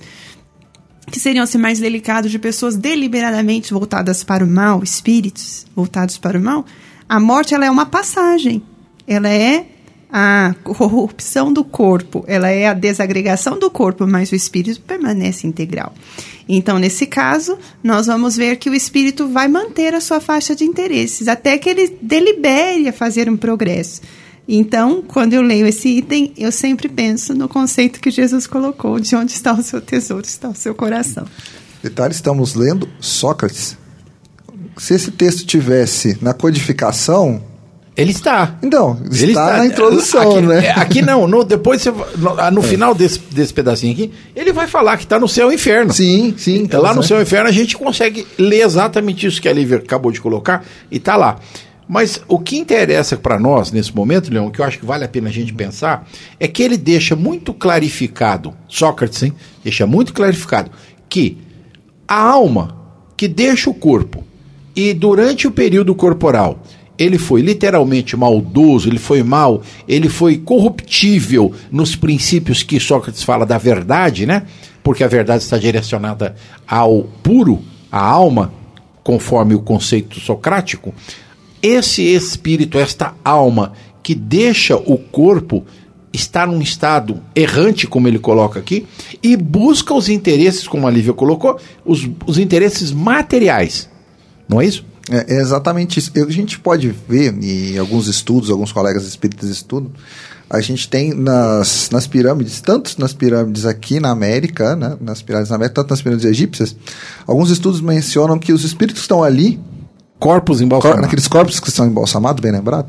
[1.07, 6.37] que seriam assim, mais delicados de pessoas deliberadamente voltadas para o mal, espíritos voltados para
[6.37, 6.65] o mal,
[7.07, 8.63] a morte ela é uma passagem.
[9.07, 9.67] Ela é
[10.11, 15.93] a corrupção do corpo, ela é a desagregação do corpo, mas o espírito permanece integral.
[16.47, 20.63] Então, nesse caso, nós vamos ver que o espírito vai manter a sua faixa de
[20.63, 24.01] interesses até que ele delibere a fazer um progresso.
[24.47, 29.15] Então, quando eu leio esse item, eu sempre penso no conceito que Jesus colocou: de
[29.15, 31.25] onde está o seu tesouro, está o seu coração.
[31.81, 33.75] Detalhe: estamos lendo Sócrates.
[34.77, 37.41] Se esse texto tivesse na codificação,
[37.97, 38.57] ele está.
[38.61, 40.65] Então, ele está, na introdução, aqui, né?
[40.65, 42.63] É, aqui não, no, depois você, no, no é.
[42.63, 45.93] final desse, desse pedacinho aqui, ele vai falar que está no céu e inferno.
[45.93, 46.57] Sim, sim.
[46.57, 49.77] Então, lá no céu e inferno a gente consegue ler exatamente isso que a Lívia
[49.77, 51.37] acabou de colocar e está lá.
[51.87, 55.07] Mas o que interessa para nós nesse momento, Leão, que eu acho que vale a
[55.07, 56.07] pena a gente pensar,
[56.39, 59.33] é que ele deixa muito clarificado, Sócrates, hein?
[59.63, 60.71] Deixa muito clarificado
[61.07, 61.37] que
[62.07, 62.75] a alma
[63.15, 64.23] que deixa o corpo
[64.75, 66.59] e durante o período corporal
[66.97, 73.45] ele foi literalmente maldoso, ele foi mal, ele foi corruptível nos princípios que Sócrates fala
[73.45, 74.43] da verdade, né?
[74.83, 76.35] Porque a verdade está direcionada
[76.67, 78.53] ao puro, à alma,
[79.03, 80.93] conforme o conceito socrático.
[81.61, 85.63] Esse espírito, esta alma que deixa o corpo
[86.13, 88.85] está num estado errante, como ele coloca aqui,
[89.21, 93.89] e busca os interesses, como a Lívia colocou, os, os interesses materiais.
[94.47, 94.85] Não é isso?
[95.09, 96.11] É, é exatamente isso.
[96.15, 99.91] A gente pode ver, em alguns estudos, alguns colegas espíritas estudam,
[100.49, 105.49] a gente tem nas, nas pirâmides, tanto nas pirâmides aqui na América, né, nas pirâmides
[105.49, 106.75] na América, tanto nas pirâmides egípcias,
[107.25, 109.59] alguns estudos mencionam que os espíritos estão ali.
[110.17, 110.95] Corpos embalsamados.
[110.95, 112.87] Cor, naqueles corpos que estão embalsamados, bem lembrado.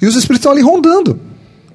[0.00, 1.18] E os espíritos estão ali rondando.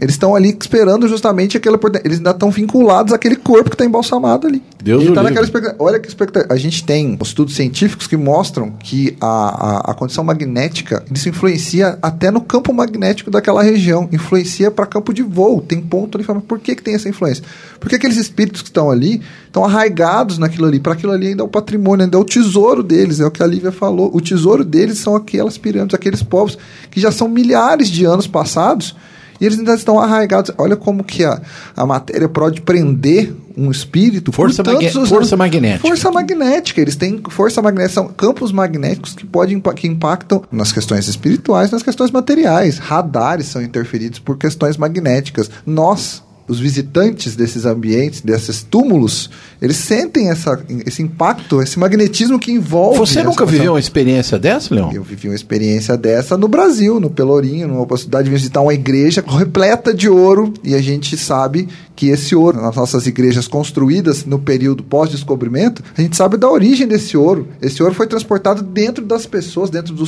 [0.01, 1.79] Eles estão ali esperando justamente aquela.
[2.03, 4.63] Eles ainda estão vinculados àquele corpo que está embalsamado ali.
[4.83, 5.45] Deus tá naquela
[5.77, 6.51] Olha que expectativa.
[6.51, 11.99] A gente tem estudos científicos que mostram que a, a, a, condição magnética isso influencia
[12.01, 14.09] até no campo magnético daquela região.
[14.11, 15.61] Influencia para campo de voo.
[15.61, 16.25] Tem ponto ali.
[16.47, 17.43] Por que, que tem essa influência?
[17.79, 20.79] Porque aqueles espíritos que estão ali estão arraigados naquilo ali.
[20.79, 23.19] Para aquilo ali ainda é o patrimônio, ainda é o tesouro deles.
[23.19, 24.09] É o que a Lívia falou.
[24.11, 26.57] O tesouro deles são aquelas pirâmides, aqueles povos
[26.89, 28.95] que já são milhares de anos passados
[29.41, 30.51] e eles ainda estão arraigados.
[30.55, 31.41] Olha como que a,
[31.75, 34.31] a matéria pode prender um espírito.
[34.31, 34.63] Força,
[35.07, 35.87] força magnética.
[35.87, 36.79] Força magnética.
[36.79, 41.81] Eles têm força magnética, são campos magnéticos que podem que impactam nas questões espirituais, nas
[41.81, 42.77] questões materiais.
[42.77, 45.49] Radares são interferidos por questões magnéticas.
[45.65, 46.21] Nós
[46.51, 49.29] os visitantes desses ambientes, desses túmulos,
[49.61, 52.99] eles sentem essa, esse impacto, esse magnetismo que envolve.
[52.99, 54.91] Você nunca viveu uma experiência dessa, Leão?
[54.91, 59.23] Eu vivi uma experiência dessa no Brasil, no Pelourinho, numa possibilidade de visitar uma igreja
[59.25, 64.37] repleta de ouro, e a gente sabe que esse ouro, nas nossas igrejas construídas no
[64.37, 67.47] período pós-descobrimento, a gente sabe da origem desse ouro.
[67.61, 70.03] Esse ouro foi transportado dentro das pessoas, dentro do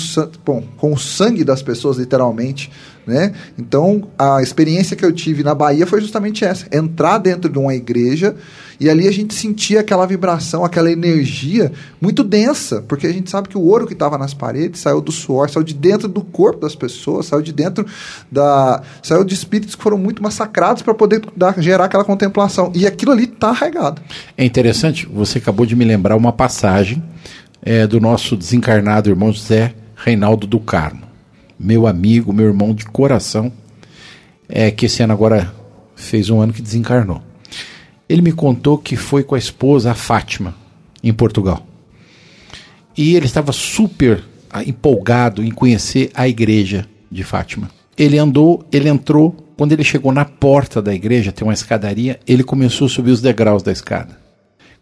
[0.45, 2.69] bom, com o sangue das pessoas, literalmente.
[3.05, 3.33] Né?
[3.57, 7.75] Então, a experiência que eu tive na Bahia foi justamente essa: entrar dentro de uma
[7.75, 8.35] igreja
[8.79, 13.49] e ali a gente sentia aquela vibração, aquela energia muito densa, porque a gente sabe
[13.49, 16.61] que o ouro que estava nas paredes saiu do suor, saiu de dentro do corpo
[16.61, 17.85] das pessoas, saiu de dentro
[18.31, 18.81] da.
[19.01, 22.71] saiu de espíritos que foram muito massacrados para poder dar, gerar aquela contemplação.
[22.73, 24.01] E aquilo ali está arraigado.
[24.37, 27.03] É interessante, você acabou de me lembrar uma passagem
[27.61, 31.12] é, do nosso desencarnado irmão José Reinaldo do Carmo
[31.63, 33.51] meu amigo, meu irmão de coração,
[34.49, 35.53] é que esse ano agora
[35.95, 37.23] fez um ano que desencarnou.
[38.07, 40.53] Ele me contou que foi com a esposa, a Fátima,
[41.01, 41.65] em Portugal.
[42.97, 47.71] E ele estava super ah, empolgado em conhecer a igreja de Fátima.
[47.97, 52.43] Ele andou, ele entrou, quando ele chegou na porta da igreja, tem uma escadaria, ele
[52.43, 54.19] começou a subir os degraus da escada.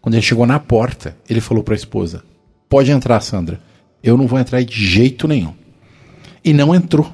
[0.00, 2.24] Quando ele chegou na porta, ele falou para a esposa:
[2.68, 3.60] Pode entrar, Sandra.
[4.02, 5.61] Eu não vou entrar de jeito nenhum
[6.44, 7.10] e não entrou.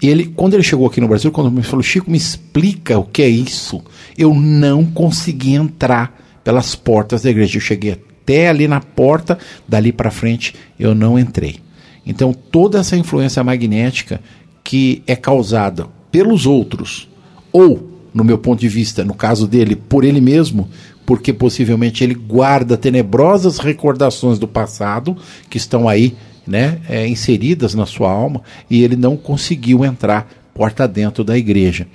[0.00, 3.04] E ele, quando ele chegou aqui no Brasil, quando me falou, Chico, me explica o
[3.04, 3.82] que é isso.
[4.16, 7.56] Eu não consegui entrar pelas portas da igreja.
[7.56, 11.56] Eu cheguei até ali na porta, dali para frente eu não entrei.
[12.04, 14.20] Então, toda essa influência magnética
[14.62, 17.08] que é causada pelos outros,
[17.52, 20.68] ou, no meu ponto de vista, no caso dele, por ele mesmo,
[21.04, 25.16] porque possivelmente ele guarda tenebrosas recordações do passado
[25.48, 26.14] que estão aí
[26.46, 31.86] né, é, inseridas na sua alma e ele não conseguiu entrar porta dentro da igreja.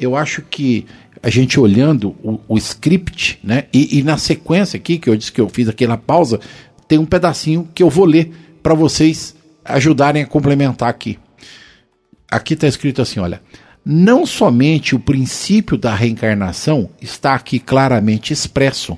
[0.00, 0.86] Eu acho que
[1.22, 5.32] a gente olhando o, o script, né, e, e, na sequência aqui, que eu disse
[5.32, 6.40] que eu fiz aqui na pausa,
[6.86, 8.32] tem um pedacinho que eu vou ler
[8.62, 9.34] para vocês
[9.64, 11.18] ajudarem a complementar aqui.
[12.30, 13.42] Aqui está escrito assim: olha,
[13.84, 18.96] não somente o princípio da reencarnação está aqui claramente expresso,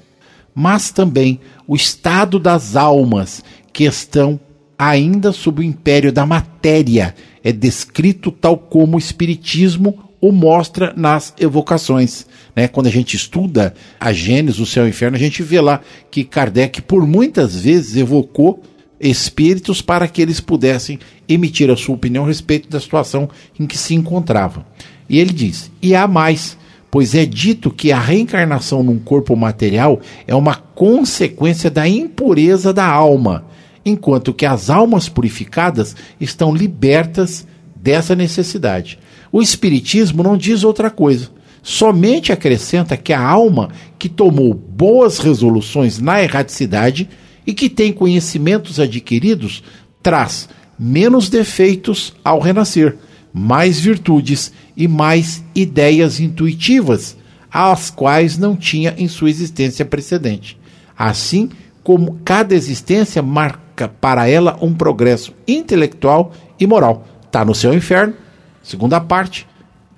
[0.54, 3.42] mas também o estado das almas
[3.72, 4.38] que estão
[4.80, 7.14] ainda sob o império da matéria
[7.44, 12.26] é descrito tal como o Espiritismo o mostra nas evocações.
[12.56, 12.66] Né?
[12.66, 15.82] Quando a gente estuda a Gênesis, o céu e o inferno, a gente vê lá
[16.10, 18.62] que Kardec, por muitas vezes, evocou
[18.98, 23.28] espíritos para que eles pudessem emitir a sua opinião a respeito da situação
[23.58, 24.64] em que se encontravam.
[25.10, 26.56] E ele diz: e há mais,
[26.90, 32.86] pois é dito que a reencarnação num corpo material é uma consequência da impureza da
[32.86, 33.44] alma
[33.84, 38.98] enquanto que as almas purificadas estão libertas dessa necessidade.
[39.32, 41.30] O Espiritismo não diz outra coisa,
[41.62, 47.08] somente acrescenta que a alma que tomou boas resoluções na erraticidade
[47.46, 49.62] e que tem conhecimentos adquiridos
[50.02, 52.96] traz menos defeitos ao renascer,
[53.32, 57.16] mais virtudes e mais ideias intuitivas,
[57.52, 60.58] as quais não tinha em sua existência precedente.
[60.96, 61.50] Assim
[61.82, 67.06] como cada existência marca para ela um progresso intelectual e moral.
[67.24, 68.14] Está no seu inferno,
[68.62, 69.46] segunda parte,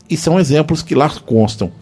[0.08, 1.72] e são exemplos que lá constam.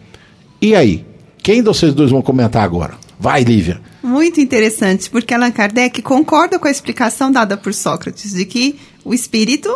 [0.61, 1.05] E aí,
[1.43, 2.93] quem de vocês dois vão comentar agora?
[3.19, 3.79] Vai, Lívia.
[4.01, 9.13] Muito interessante, porque Allan Kardec concorda com a explicação dada por Sócrates de que o
[9.13, 9.69] espírito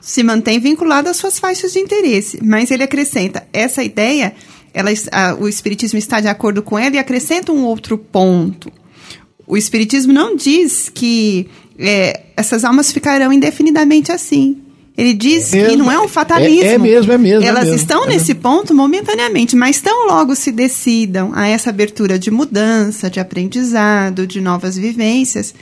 [0.00, 4.34] se mantém vinculado às suas faixas de interesse, mas ele acrescenta essa ideia,
[4.72, 8.70] ela, a, o espiritismo está de acordo com ela e acrescenta um outro ponto.
[9.46, 14.58] O espiritismo não diz que é, essas almas ficarão indefinidamente assim.
[14.96, 16.62] Ele diz é que não é um fatalismo.
[16.62, 17.44] É, é mesmo, é mesmo.
[17.44, 18.42] É Elas é mesmo, estão nesse mesmo.
[18.42, 24.40] ponto momentaneamente, mas tão logo se decidam a essa abertura de mudança, de aprendizado, de
[24.40, 25.52] novas vivências,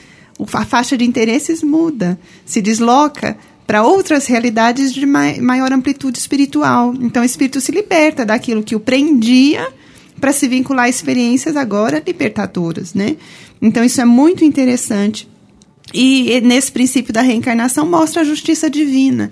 [0.53, 6.93] a faixa de interesses muda, se desloca para outras realidades de maior amplitude espiritual.
[7.01, 9.67] Então o espírito se liberta daquilo que o prendia
[10.19, 13.17] para se vincular a experiências agora libertadoras, né?
[13.63, 15.25] Então isso é muito interessante
[15.93, 19.31] e nesse princípio da reencarnação mostra a justiça divina.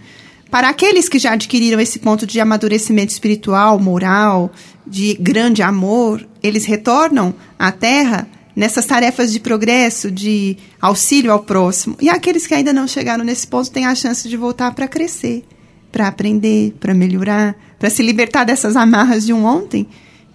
[0.50, 4.52] Para aqueles que já adquiriram esse ponto de amadurecimento espiritual, moral,
[4.88, 11.98] de grande amor, eles retornam à Terra nessas tarefas de progresso, de auxílio ao próximo.
[12.02, 15.44] E aqueles que ainda não chegaram nesse ponto têm a chance de voltar para crescer,
[15.92, 19.88] para aprender, para melhorar, para se libertar dessas amarras de um ontem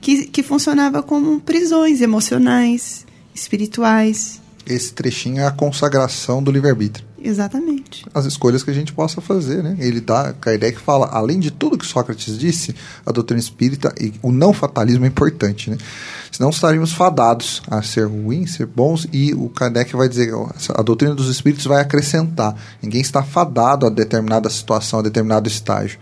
[0.03, 3.06] que, que funcionava como prisões emocionais,
[3.37, 7.07] espirituais esse trechinho é a consagração do livre-arbítrio.
[7.23, 8.05] Exatamente.
[8.13, 9.77] As escolhas que a gente possa fazer, né?
[9.79, 12.75] Ele dá, Kardec fala, além de tudo que Sócrates disse,
[13.05, 15.79] a doutrina espírita e o não fatalismo é importante, né?
[16.31, 20.33] Senão estaríamos fadados a ser ruins, ser bons, e o Kardec vai dizer,
[20.75, 22.55] a doutrina dos espíritos vai acrescentar.
[22.83, 25.99] Ninguém está fadado a determinada situação, a determinado estágio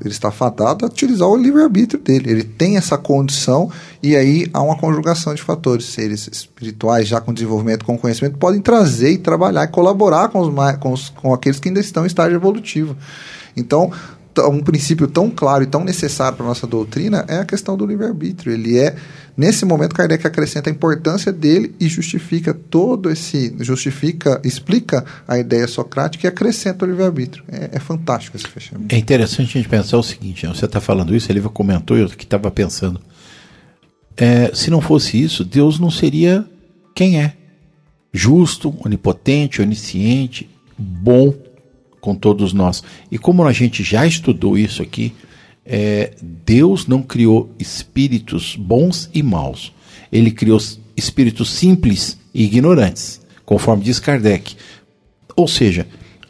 [0.00, 2.30] ele está fadado a utilizar o livre-arbítrio dele.
[2.30, 3.70] Ele tem essa condição
[4.02, 5.84] e aí há uma conjugação de fatores.
[5.86, 10.78] Seres espirituais, já com desenvolvimento, com conhecimento, podem trazer e trabalhar e colaborar com, os,
[10.80, 12.96] com, os, com aqueles que ainda estão em estágio evolutivo.
[13.56, 13.90] Então,
[14.42, 18.52] um princípio tão claro e tão necessário para nossa doutrina é a questão do livre-arbítrio.
[18.52, 18.94] Ele é,
[19.36, 23.54] nesse momento, Kardec acrescenta a importância dele e justifica todo esse.
[23.60, 27.44] justifica, explica a ideia socrática e acrescenta o livre-arbítrio.
[27.50, 28.94] É, é, fantástico esse fechamento.
[28.94, 30.52] É interessante a gente pensar o seguinte: né?
[30.54, 33.00] você está falando isso, ele comentou, eu que estava pensando.
[34.16, 36.44] É, se não fosse isso, Deus não seria
[36.94, 37.34] quem é.
[38.12, 41.34] Justo, onipotente, onisciente, bom,
[42.06, 42.84] com todos nós.
[43.10, 45.12] E como a gente já estudou isso aqui,
[45.64, 49.72] é, Deus não criou espíritos bons e maus.
[50.12, 50.60] Ele criou
[50.96, 54.54] espíritos simples e ignorantes, conforme diz Kardec.
[55.34, 55.88] Ou seja,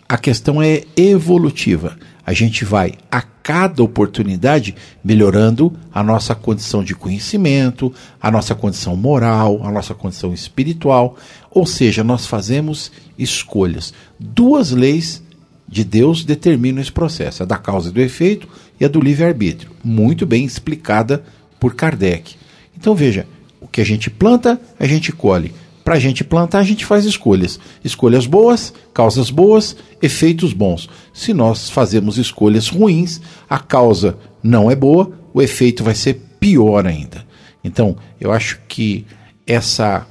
[0.08, 1.98] a questão é evolutiva.
[2.24, 4.74] A gente vai a cada oportunidade
[5.04, 11.18] melhorando a nossa condição de conhecimento, a nossa condição moral, a nossa condição espiritual.
[11.50, 13.92] Ou seja, nós fazemos escolhas.
[14.18, 15.22] Duas leis
[15.68, 18.48] de Deus determinam esse processo, a da causa e do efeito
[18.78, 21.24] e a do livre-arbítrio, muito bem explicada
[21.58, 22.36] por Kardec.
[22.76, 23.26] Então veja,
[23.60, 25.52] o que a gente planta, a gente colhe.
[25.84, 27.60] para a gente plantar, a gente faz escolhas.
[27.84, 30.88] Escolhas boas, causas boas, efeitos bons.
[31.14, 36.86] Se nós fazemos escolhas ruins, a causa não é boa, o efeito vai ser pior
[36.86, 37.24] ainda.
[37.62, 39.06] Então, eu acho que
[39.46, 40.04] essa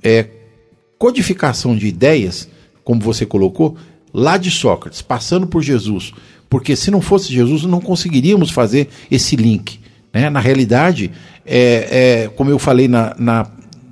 [0.00, 0.28] é,
[0.96, 2.48] codificação de ideias,
[2.84, 3.76] como você colocou,
[4.12, 6.12] lá de Sócrates, passando por Jesus,
[6.48, 9.80] porque se não fosse Jesus, não conseguiríamos fazer esse link.
[10.12, 10.28] Né?
[10.28, 11.10] Na realidade,
[11.46, 13.46] é, é, como eu falei na, na,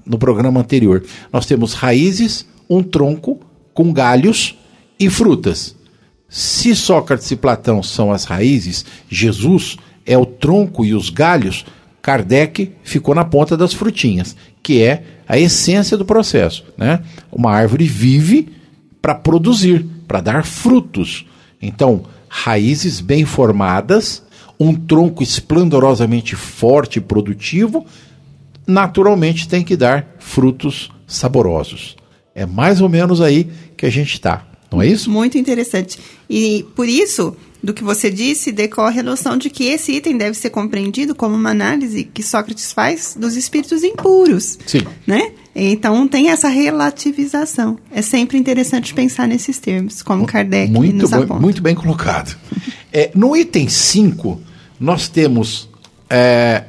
[0.05, 3.41] no programa anterior, nós temos raízes, um tronco
[3.73, 4.57] com galhos
[4.99, 5.77] e frutas.
[6.29, 11.64] Se Sócrates e Platão são as raízes, Jesus é o tronco e os galhos,
[12.03, 16.64] Kardec ficou na ponta das frutinhas, que é a essência do processo.
[16.77, 17.01] Né?
[17.31, 18.49] Uma árvore vive
[19.01, 21.27] para produzir, para dar frutos.
[21.61, 24.23] Então, raízes bem formadas,
[24.59, 27.87] um tronco esplendorosamente forte e produtivo,
[28.67, 31.97] naturalmente tem que dar frutos saborosos.
[32.35, 35.11] É mais ou menos aí que a gente está, não é isso?
[35.11, 35.99] Muito interessante.
[36.29, 40.37] E por isso, do que você disse, decorre a noção de que esse item deve
[40.37, 44.59] ser compreendido como uma análise que Sócrates faz dos espíritos impuros.
[44.67, 44.83] Sim.
[45.07, 45.33] Né?
[45.55, 47.79] Então tem essa relativização.
[47.91, 51.41] É sempre interessante pensar nesses termos, como Kardec muito nos bem, aponta.
[51.41, 52.37] Muito bem colocado.
[52.93, 54.41] É, no item 5,
[54.79, 55.69] nós temos
[56.09, 56.65] é,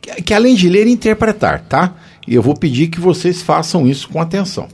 [0.00, 1.96] que, que além de ler, interpretar, tá?
[2.26, 4.68] E eu vou pedir que vocês façam isso com atenção.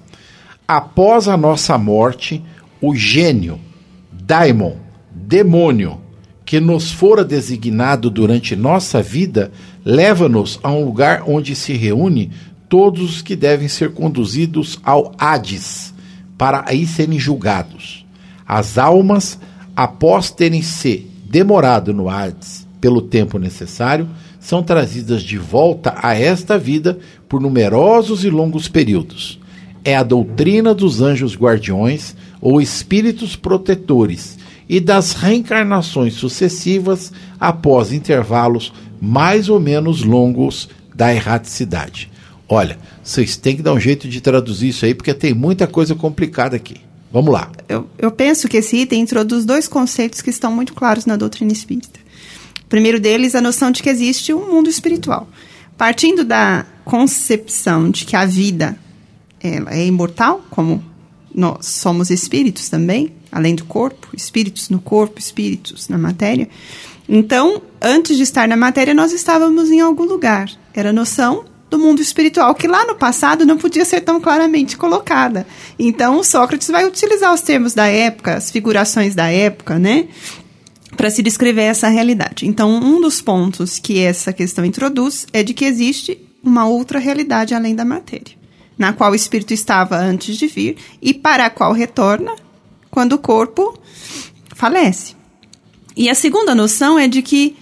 [0.66, 2.42] Após a nossa morte,
[2.80, 3.60] o gênio,
[4.10, 4.76] daimon,
[5.14, 6.00] demônio,
[6.44, 9.52] que nos fora designado durante nossa vida,
[9.84, 12.30] leva-nos a um lugar onde se reúne
[12.68, 15.94] todos os que devem ser conduzidos ao Hades,
[16.36, 18.04] para aí serem julgados.
[18.46, 19.38] As almas,
[19.76, 24.08] após terem se demorado no Hades pelo tempo necessário,
[24.40, 26.98] são trazidas de volta a esta vida
[27.28, 29.38] por numerosos e longos períodos.
[29.84, 34.36] É a doutrina dos anjos guardiões ou espíritos protetores
[34.72, 42.10] e das reencarnações sucessivas após intervalos mais ou menos longos da erraticidade.
[42.48, 45.94] Olha, vocês têm que dar um jeito de traduzir isso aí, porque tem muita coisa
[45.94, 46.80] complicada aqui.
[47.12, 47.52] Vamos lá.
[47.68, 51.52] Eu, eu penso que esse item introduz dois conceitos que estão muito claros na doutrina
[51.52, 52.00] espírita.
[52.64, 55.28] O primeiro deles, a noção de que existe um mundo espiritual.
[55.76, 58.78] Partindo da concepção de que a vida
[59.38, 60.82] ela é imortal, como
[61.34, 66.48] nós somos espíritos também, além do corpo, espíritos no corpo, espíritos na matéria.
[67.08, 70.50] Então, antes de estar na matéria, nós estávamos em algum lugar.
[70.74, 74.76] Era a noção do mundo espiritual, que lá no passado não podia ser tão claramente
[74.76, 75.46] colocada.
[75.78, 80.06] Então, Sócrates vai utilizar os termos da época, as figurações da época, né?
[80.94, 82.46] Para se descrever essa realidade.
[82.46, 87.54] Então, um dos pontos que essa questão introduz é de que existe uma outra realidade
[87.54, 88.36] além da matéria,
[88.76, 92.34] na qual o espírito estava antes de vir e para a qual retorna
[92.92, 93.76] quando o corpo
[94.54, 95.16] falece.
[95.96, 97.56] E a segunda noção é de que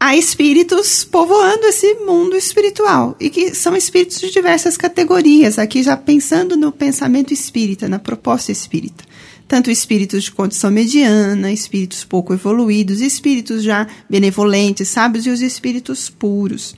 [0.00, 5.96] há espíritos povoando esse mundo espiritual e que são espíritos de diversas categorias, aqui já
[5.96, 9.04] pensando no pensamento espírita, na proposta espírita.
[9.46, 16.10] Tanto espíritos de condição mediana, espíritos pouco evoluídos, espíritos já benevolentes, sábios e os espíritos
[16.10, 16.74] puros.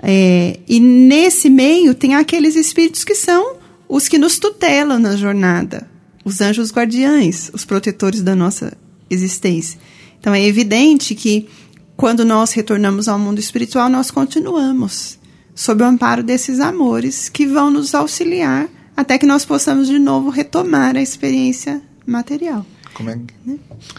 [0.00, 3.56] É, e nesse meio tem aqueles espíritos que são
[3.88, 5.88] os que nos tutelam na jornada,
[6.28, 8.76] os anjos guardiães, os protetores da nossa
[9.08, 9.80] existência.
[10.20, 11.48] Então é evidente que
[11.96, 15.18] quando nós retornamos ao mundo espiritual, nós continuamos
[15.54, 20.28] sob o amparo desses amores que vão nos auxiliar até que nós possamos de novo
[20.28, 22.64] retomar a experiência material.
[22.92, 23.18] Como é,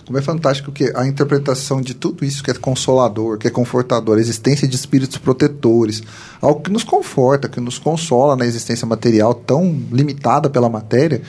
[0.05, 4.17] como é fantástico que a interpretação de tudo isso que é consolador, que é confortador,
[4.17, 6.03] a existência de espíritos protetores,
[6.41, 11.21] algo que nos conforta, que nos consola na existência material tão limitada pela matéria,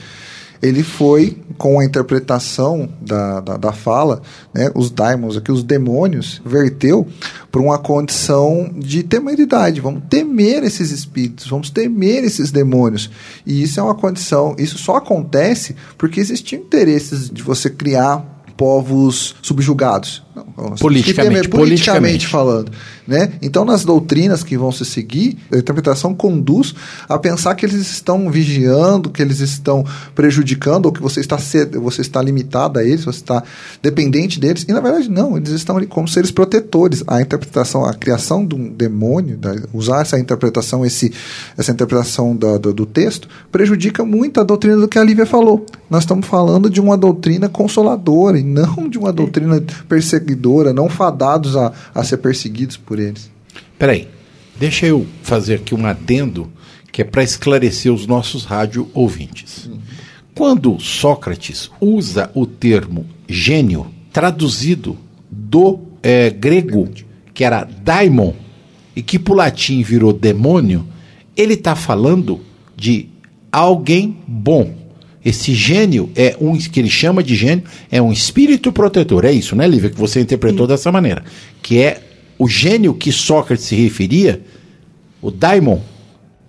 [0.61, 4.21] ele foi com a interpretação da, da, da fala,
[4.53, 7.07] né, os daimons, aqui os demônios, verteu
[7.51, 9.81] para uma condição de temeridade.
[9.81, 13.09] Vamos temer esses espíritos, vamos temer esses demônios.
[13.45, 19.35] E isso é uma condição, isso só acontece porque existiam interesses de você criar povos
[19.41, 20.23] subjugados.
[20.35, 22.71] Não, politicamente, politicamente, politicamente falando.
[23.05, 23.33] Né?
[23.41, 26.73] Então, nas doutrinas que vão se seguir, a interpretação conduz
[27.09, 29.83] a pensar que eles estão vigiando, que eles estão
[30.15, 31.37] prejudicando, ou que você está,
[31.81, 33.43] você está limitado a eles, você está
[33.81, 34.65] dependente deles.
[34.67, 35.35] E, na verdade, não.
[35.35, 37.03] Eles estão ali como seres protetores.
[37.07, 39.37] A interpretação, a criação de um demônio,
[39.73, 41.11] usar essa interpretação, esse,
[41.57, 45.65] essa interpretação do, do, do texto, prejudica muito a doutrina do que a Lívia falou.
[45.89, 49.61] Nós estamos falando de uma doutrina consoladora e não de uma doutrina
[50.21, 53.29] perseguidora, não fadados a, a ser perseguidos por eles.
[53.77, 54.07] Peraí,
[54.59, 56.51] deixa eu fazer aqui um adendo
[56.91, 59.69] que é para esclarecer os nossos rádio ouvintes.
[60.35, 64.97] Quando Sócrates usa o termo gênio, traduzido
[65.29, 66.89] do é, grego,
[67.33, 68.33] que era daimon,
[68.95, 70.85] e que para o latim virou demônio,
[71.35, 72.41] ele está falando
[72.75, 73.07] de
[73.51, 74.80] alguém bom.
[75.23, 79.25] Esse gênio é um que ele chama de gênio, é um espírito protetor.
[79.25, 80.71] É isso, né, Lívia, que você interpretou Sim.
[80.71, 81.23] dessa maneira.
[81.61, 82.01] Que é
[82.39, 84.41] o gênio que Sócrates se referia,
[85.21, 85.79] o daimon,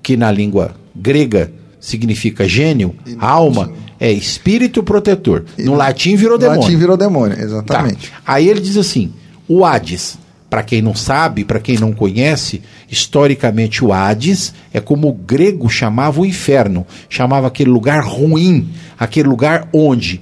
[0.03, 5.45] que na língua grega significa gênio, alma, é espírito protetor.
[5.59, 6.61] No latim virou demônio.
[6.61, 8.11] No latim virou demônio, exatamente.
[8.11, 8.17] Tá.
[8.27, 9.13] Aí ele diz assim:
[9.47, 10.17] o Hades,
[10.53, 15.67] para quem não sabe, para quem não conhece, historicamente o Hades é como o grego
[15.71, 20.21] chamava o inferno, chamava aquele lugar ruim, aquele lugar onde,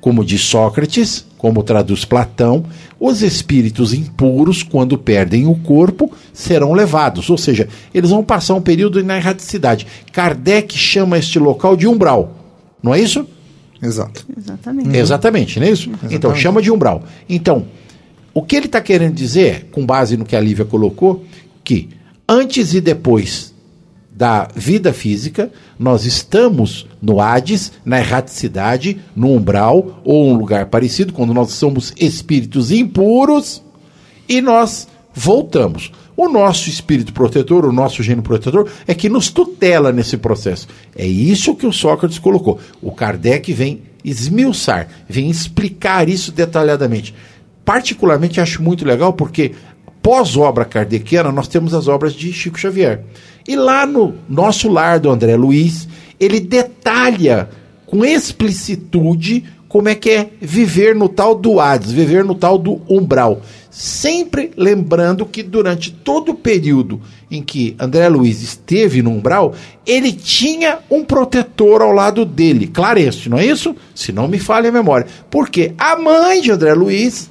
[0.00, 2.64] como diz Sócrates, como traduz Platão,
[2.98, 8.62] os espíritos impuros, quando perdem o corpo, serão levados, ou seja, eles vão passar um
[8.62, 9.86] período na erraticidade.
[10.10, 12.34] Kardec chama este local de umbral,
[12.82, 13.28] não é isso?
[13.82, 14.24] Exato.
[14.34, 14.88] Exatamente.
[14.88, 14.94] Uhum.
[14.94, 15.90] Exatamente, não é isso?
[15.90, 16.14] Exatamente.
[16.14, 17.04] Então, chama de umbral.
[17.28, 17.66] Então,
[18.36, 21.24] o que ele está querendo dizer, com base no que a Lívia colocou,
[21.64, 21.88] que
[22.28, 23.54] antes e depois
[24.10, 31.14] da vida física, nós estamos no Hades, na erraticidade, no umbral ou um lugar parecido,
[31.14, 33.62] quando nós somos espíritos impuros
[34.28, 35.90] e nós voltamos.
[36.14, 40.68] O nosso espírito protetor, o nosso gênio protetor, é que nos tutela nesse processo.
[40.94, 42.60] É isso que o Sócrates colocou.
[42.82, 47.14] O Kardec vem esmiuçar, vem explicar isso detalhadamente.
[47.66, 49.50] Particularmente acho muito legal porque
[50.00, 53.02] pós-obra kardeciana nós temos as obras de Chico Xavier.
[53.46, 55.88] E lá no nosso lar do André Luiz,
[56.20, 57.50] ele detalha
[57.84, 62.80] com explicitude como é que é viver no tal do Hades, viver no tal do
[62.88, 63.42] umbral.
[63.68, 69.54] Sempre lembrando que durante todo o período em que André Luiz esteve no umbral,
[69.84, 73.74] ele tinha um protetor ao lado dele, Clarence, não é isso?
[73.92, 75.08] Se não me falha a memória.
[75.28, 77.28] Porque a mãe de André Luiz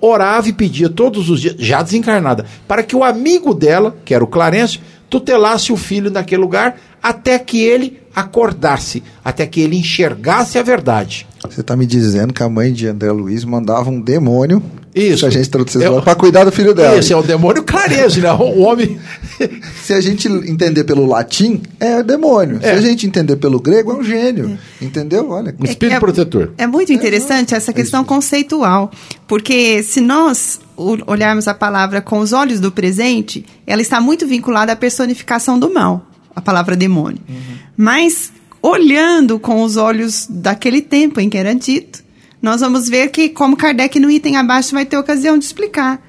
[0.00, 4.24] orava e pedia todos os dias, já desencarnada, para que o amigo dela, que era
[4.24, 10.58] o Clarence, tutelasse o filho naquele lugar até que ele acordasse, até que ele enxergasse
[10.58, 11.26] a verdade.
[11.48, 14.62] Você está me dizendo que a mãe de André Luiz mandava um demônio
[14.94, 15.26] isso.
[15.26, 16.98] a gente traduzir é, para cuidar do filho dela.
[16.98, 18.32] Isso, é o demônio clareza, né?
[18.32, 18.98] O homem.
[19.82, 22.58] Se a gente entender pelo latim, é demônio.
[22.60, 22.72] É.
[22.72, 24.58] Se a gente entender pelo grego, é um gênio.
[24.80, 24.84] É.
[24.84, 25.30] Entendeu?
[25.30, 25.54] Olha.
[25.58, 26.52] Um espírito é, protetor.
[26.58, 28.90] É muito interessante essa questão conceitual.
[29.26, 30.60] Porque se nós
[31.06, 35.72] olharmos a palavra com os olhos do presente, ela está muito vinculada à personificação do
[35.72, 36.06] mal,
[36.38, 37.20] a palavra demônio.
[37.28, 37.56] Uhum.
[37.76, 38.32] Mas
[38.62, 42.02] olhando com os olhos daquele tempo em que era dito,
[42.40, 46.00] nós vamos ver que, como Kardec no item abaixo vai ter ocasião de explicar,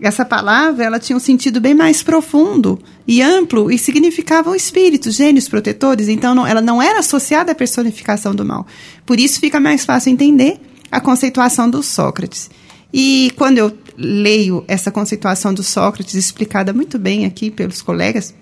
[0.00, 5.48] essa palavra ela tinha um sentido bem mais profundo e amplo e significava espíritos, gênios
[5.48, 6.08] protetores.
[6.08, 8.66] Então, não, ela não era associada à personificação do mal.
[9.04, 10.60] Por isso fica mais fácil entender
[10.90, 12.48] a conceituação do Sócrates.
[12.92, 18.34] E quando eu leio essa conceituação do Sócrates explicada muito bem aqui pelos colegas,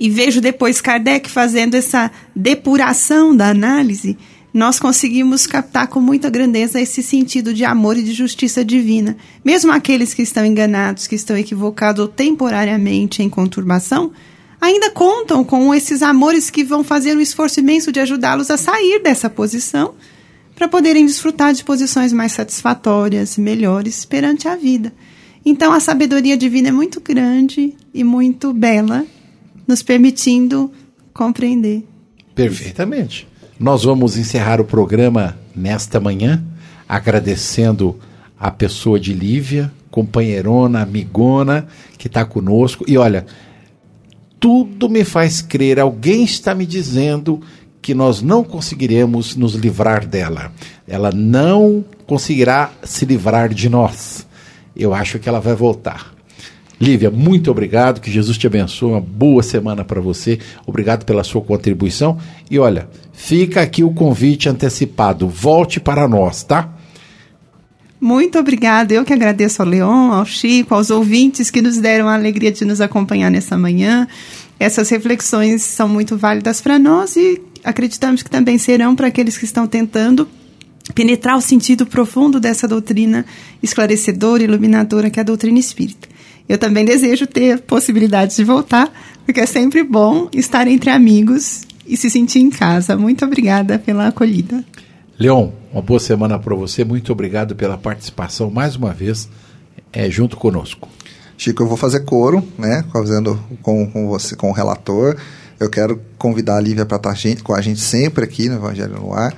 [0.00, 4.16] e vejo depois Kardec fazendo essa depuração da análise,
[4.52, 9.14] nós conseguimos captar com muita grandeza esse sentido de amor e de justiça divina.
[9.44, 14.10] Mesmo aqueles que estão enganados, que estão equivocados ou temporariamente em conturbação,
[14.58, 19.02] ainda contam com esses amores que vão fazer um esforço imenso de ajudá-los a sair
[19.02, 19.94] dessa posição
[20.54, 24.94] para poderem desfrutar de posições mais satisfatórias, melhores perante a vida.
[25.44, 29.06] Então a sabedoria divina é muito grande e muito bela,
[29.66, 30.70] nos permitindo
[31.12, 31.86] compreender.
[32.34, 33.26] Perfeitamente.
[33.58, 36.42] Nós vamos encerrar o programa nesta manhã,
[36.88, 37.98] agradecendo
[38.38, 41.66] a pessoa de Lívia, companheirona, amigona,
[41.98, 42.84] que está conosco.
[42.88, 43.26] E olha,
[44.38, 47.42] tudo me faz crer, alguém está me dizendo
[47.82, 50.52] que nós não conseguiremos nos livrar dela.
[50.86, 54.26] Ela não conseguirá se livrar de nós.
[54.74, 56.14] Eu acho que ela vai voltar.
[56.80, 60.38] Lívia, muito obrigado, que Jesus te abençoe, uma boa semana para você.
[60.66, 62.16] Obrigado pela sua contribuição.
[62.50, 65.28] E olha, fica aqui o convite antecipado.
[65.28, 66.72] Volte para nós, tá?
[68.00, 68.94] Muito obrigada.
[68.94, 72.64] Eu que agradeço ao Leon, ao Chico, aos ouvintes que nos deram a alegria de
[72.64, 74.08] nos acompanhar nessa manhã.
[74.58, 79.44] Essas reflexões são muito válidas para nós e acreditamos que também serão para aqueles que
[79.44, 80.26] estão tentando
[80.94, 83.26] penetrar o sentido profundo dessa doutrina
[83.62, 86.08] esclarecedora e iluminadora que é a doutrina espírita.
[86.48, 88.92] Eu também desejo ter possibilidade de voltar,
[89.24, 92.96] porque é sempre bom estar entre amigos e se sentir em casa.
[92.96, 94.64] Muito obrigada pela acolhida.
[95.18, 96.84] Leon, uma boa semana para você.
[96.84, 99.28] Muito obrigado pela participação mais uma vez
[99.92, 100.88] é, junto conosco.
[101.36, 102.84] Chico, eu vou fazer coro, né?
[102.92, 105.16] Fazendo com, com você, com o relator
[105.58, 108.94] Eu quero convidar a Lívia para estar tá com a gente sempre aqui no Evangelho
[108.94, 109.34] no Ar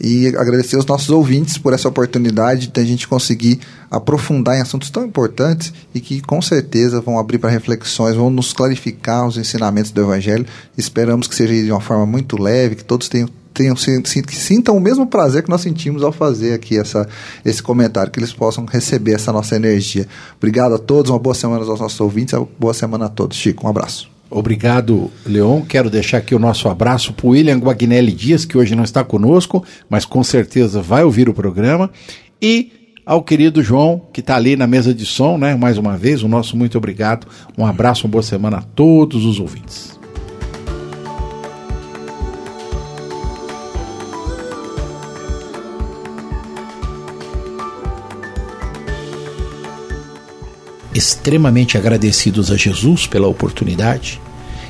[0.00, 4.90] e agradecer aos nossos ouvintes por essa oportunidade de a gente conseguir aprofundar em assuntos
[4.90, 9.90] tão importantes e que com certeza vão abrir para reflexões, vão nos clarificar os ensinamentos
[9.90, 10.46] do Evangelho.
[10.76, 15.06] Esperamos que seja de uma forma muito leve, que todos tenham tenham, sintam o mesmo
[15.06, 17.08] prazer que nós sentimos ao fazer aqui essa,
[17.44, 20.08] esse comentário, que eles possam receber essa nossa energia.
[20.36, 23.36] Obrigado a todos, uma boa semana aos nossos ouvintes, uma boa semana a todos.
[23.36, 24.13] Chico, um abraço.
[24.34, 25.62] Obrigado, Leon.
[25.62, 29.04] Quero deixar aqui o nosso abraço para o William Guagnelli Dias, que hoje não está
[29.04, 31.88] conosco, mas com certeza vai ouvir o programa.
[32.42, 35.54] E ao querido João, que está ali na mesa de som, né?
[35.54, 37.28] Mais uma vez, o nosso muito obrigado.
[37.56, 39.93] Um abraço, uma boa semana a todos os ouvintes.
[50.94, 54.20] Extremamente agradecidos a Jesus pela oportunidade,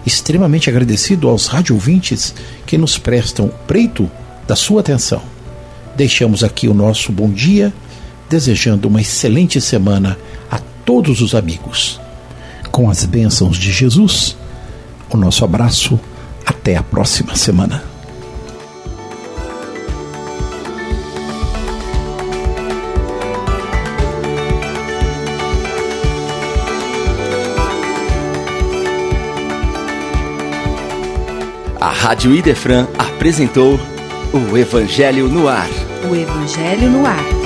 [0.07, 2.35] extremamente agradecido aos radiovintes
[2.66, 4.11] que nos prestam preito
[4.47, 5.22] da sua atenção.
[5.97, 7.72] Deixamos aqui o nosso bom dia,
[8.29, 10.18] desejando uma excelente semana
[10.51, 12.01] a todos os amigos.
[12.72, 14.37] Com as bênçãos de Jesus,
[15.11, 16.01] o nosso abraço.
[16.45, 17.94] Até a próxima semana.
[32.05, 33.81] Rádio Idefran apresentou
[34.31, 35.71] o Evangelho no Ar.
[36.07, 37.44] O Evangelho no Ar.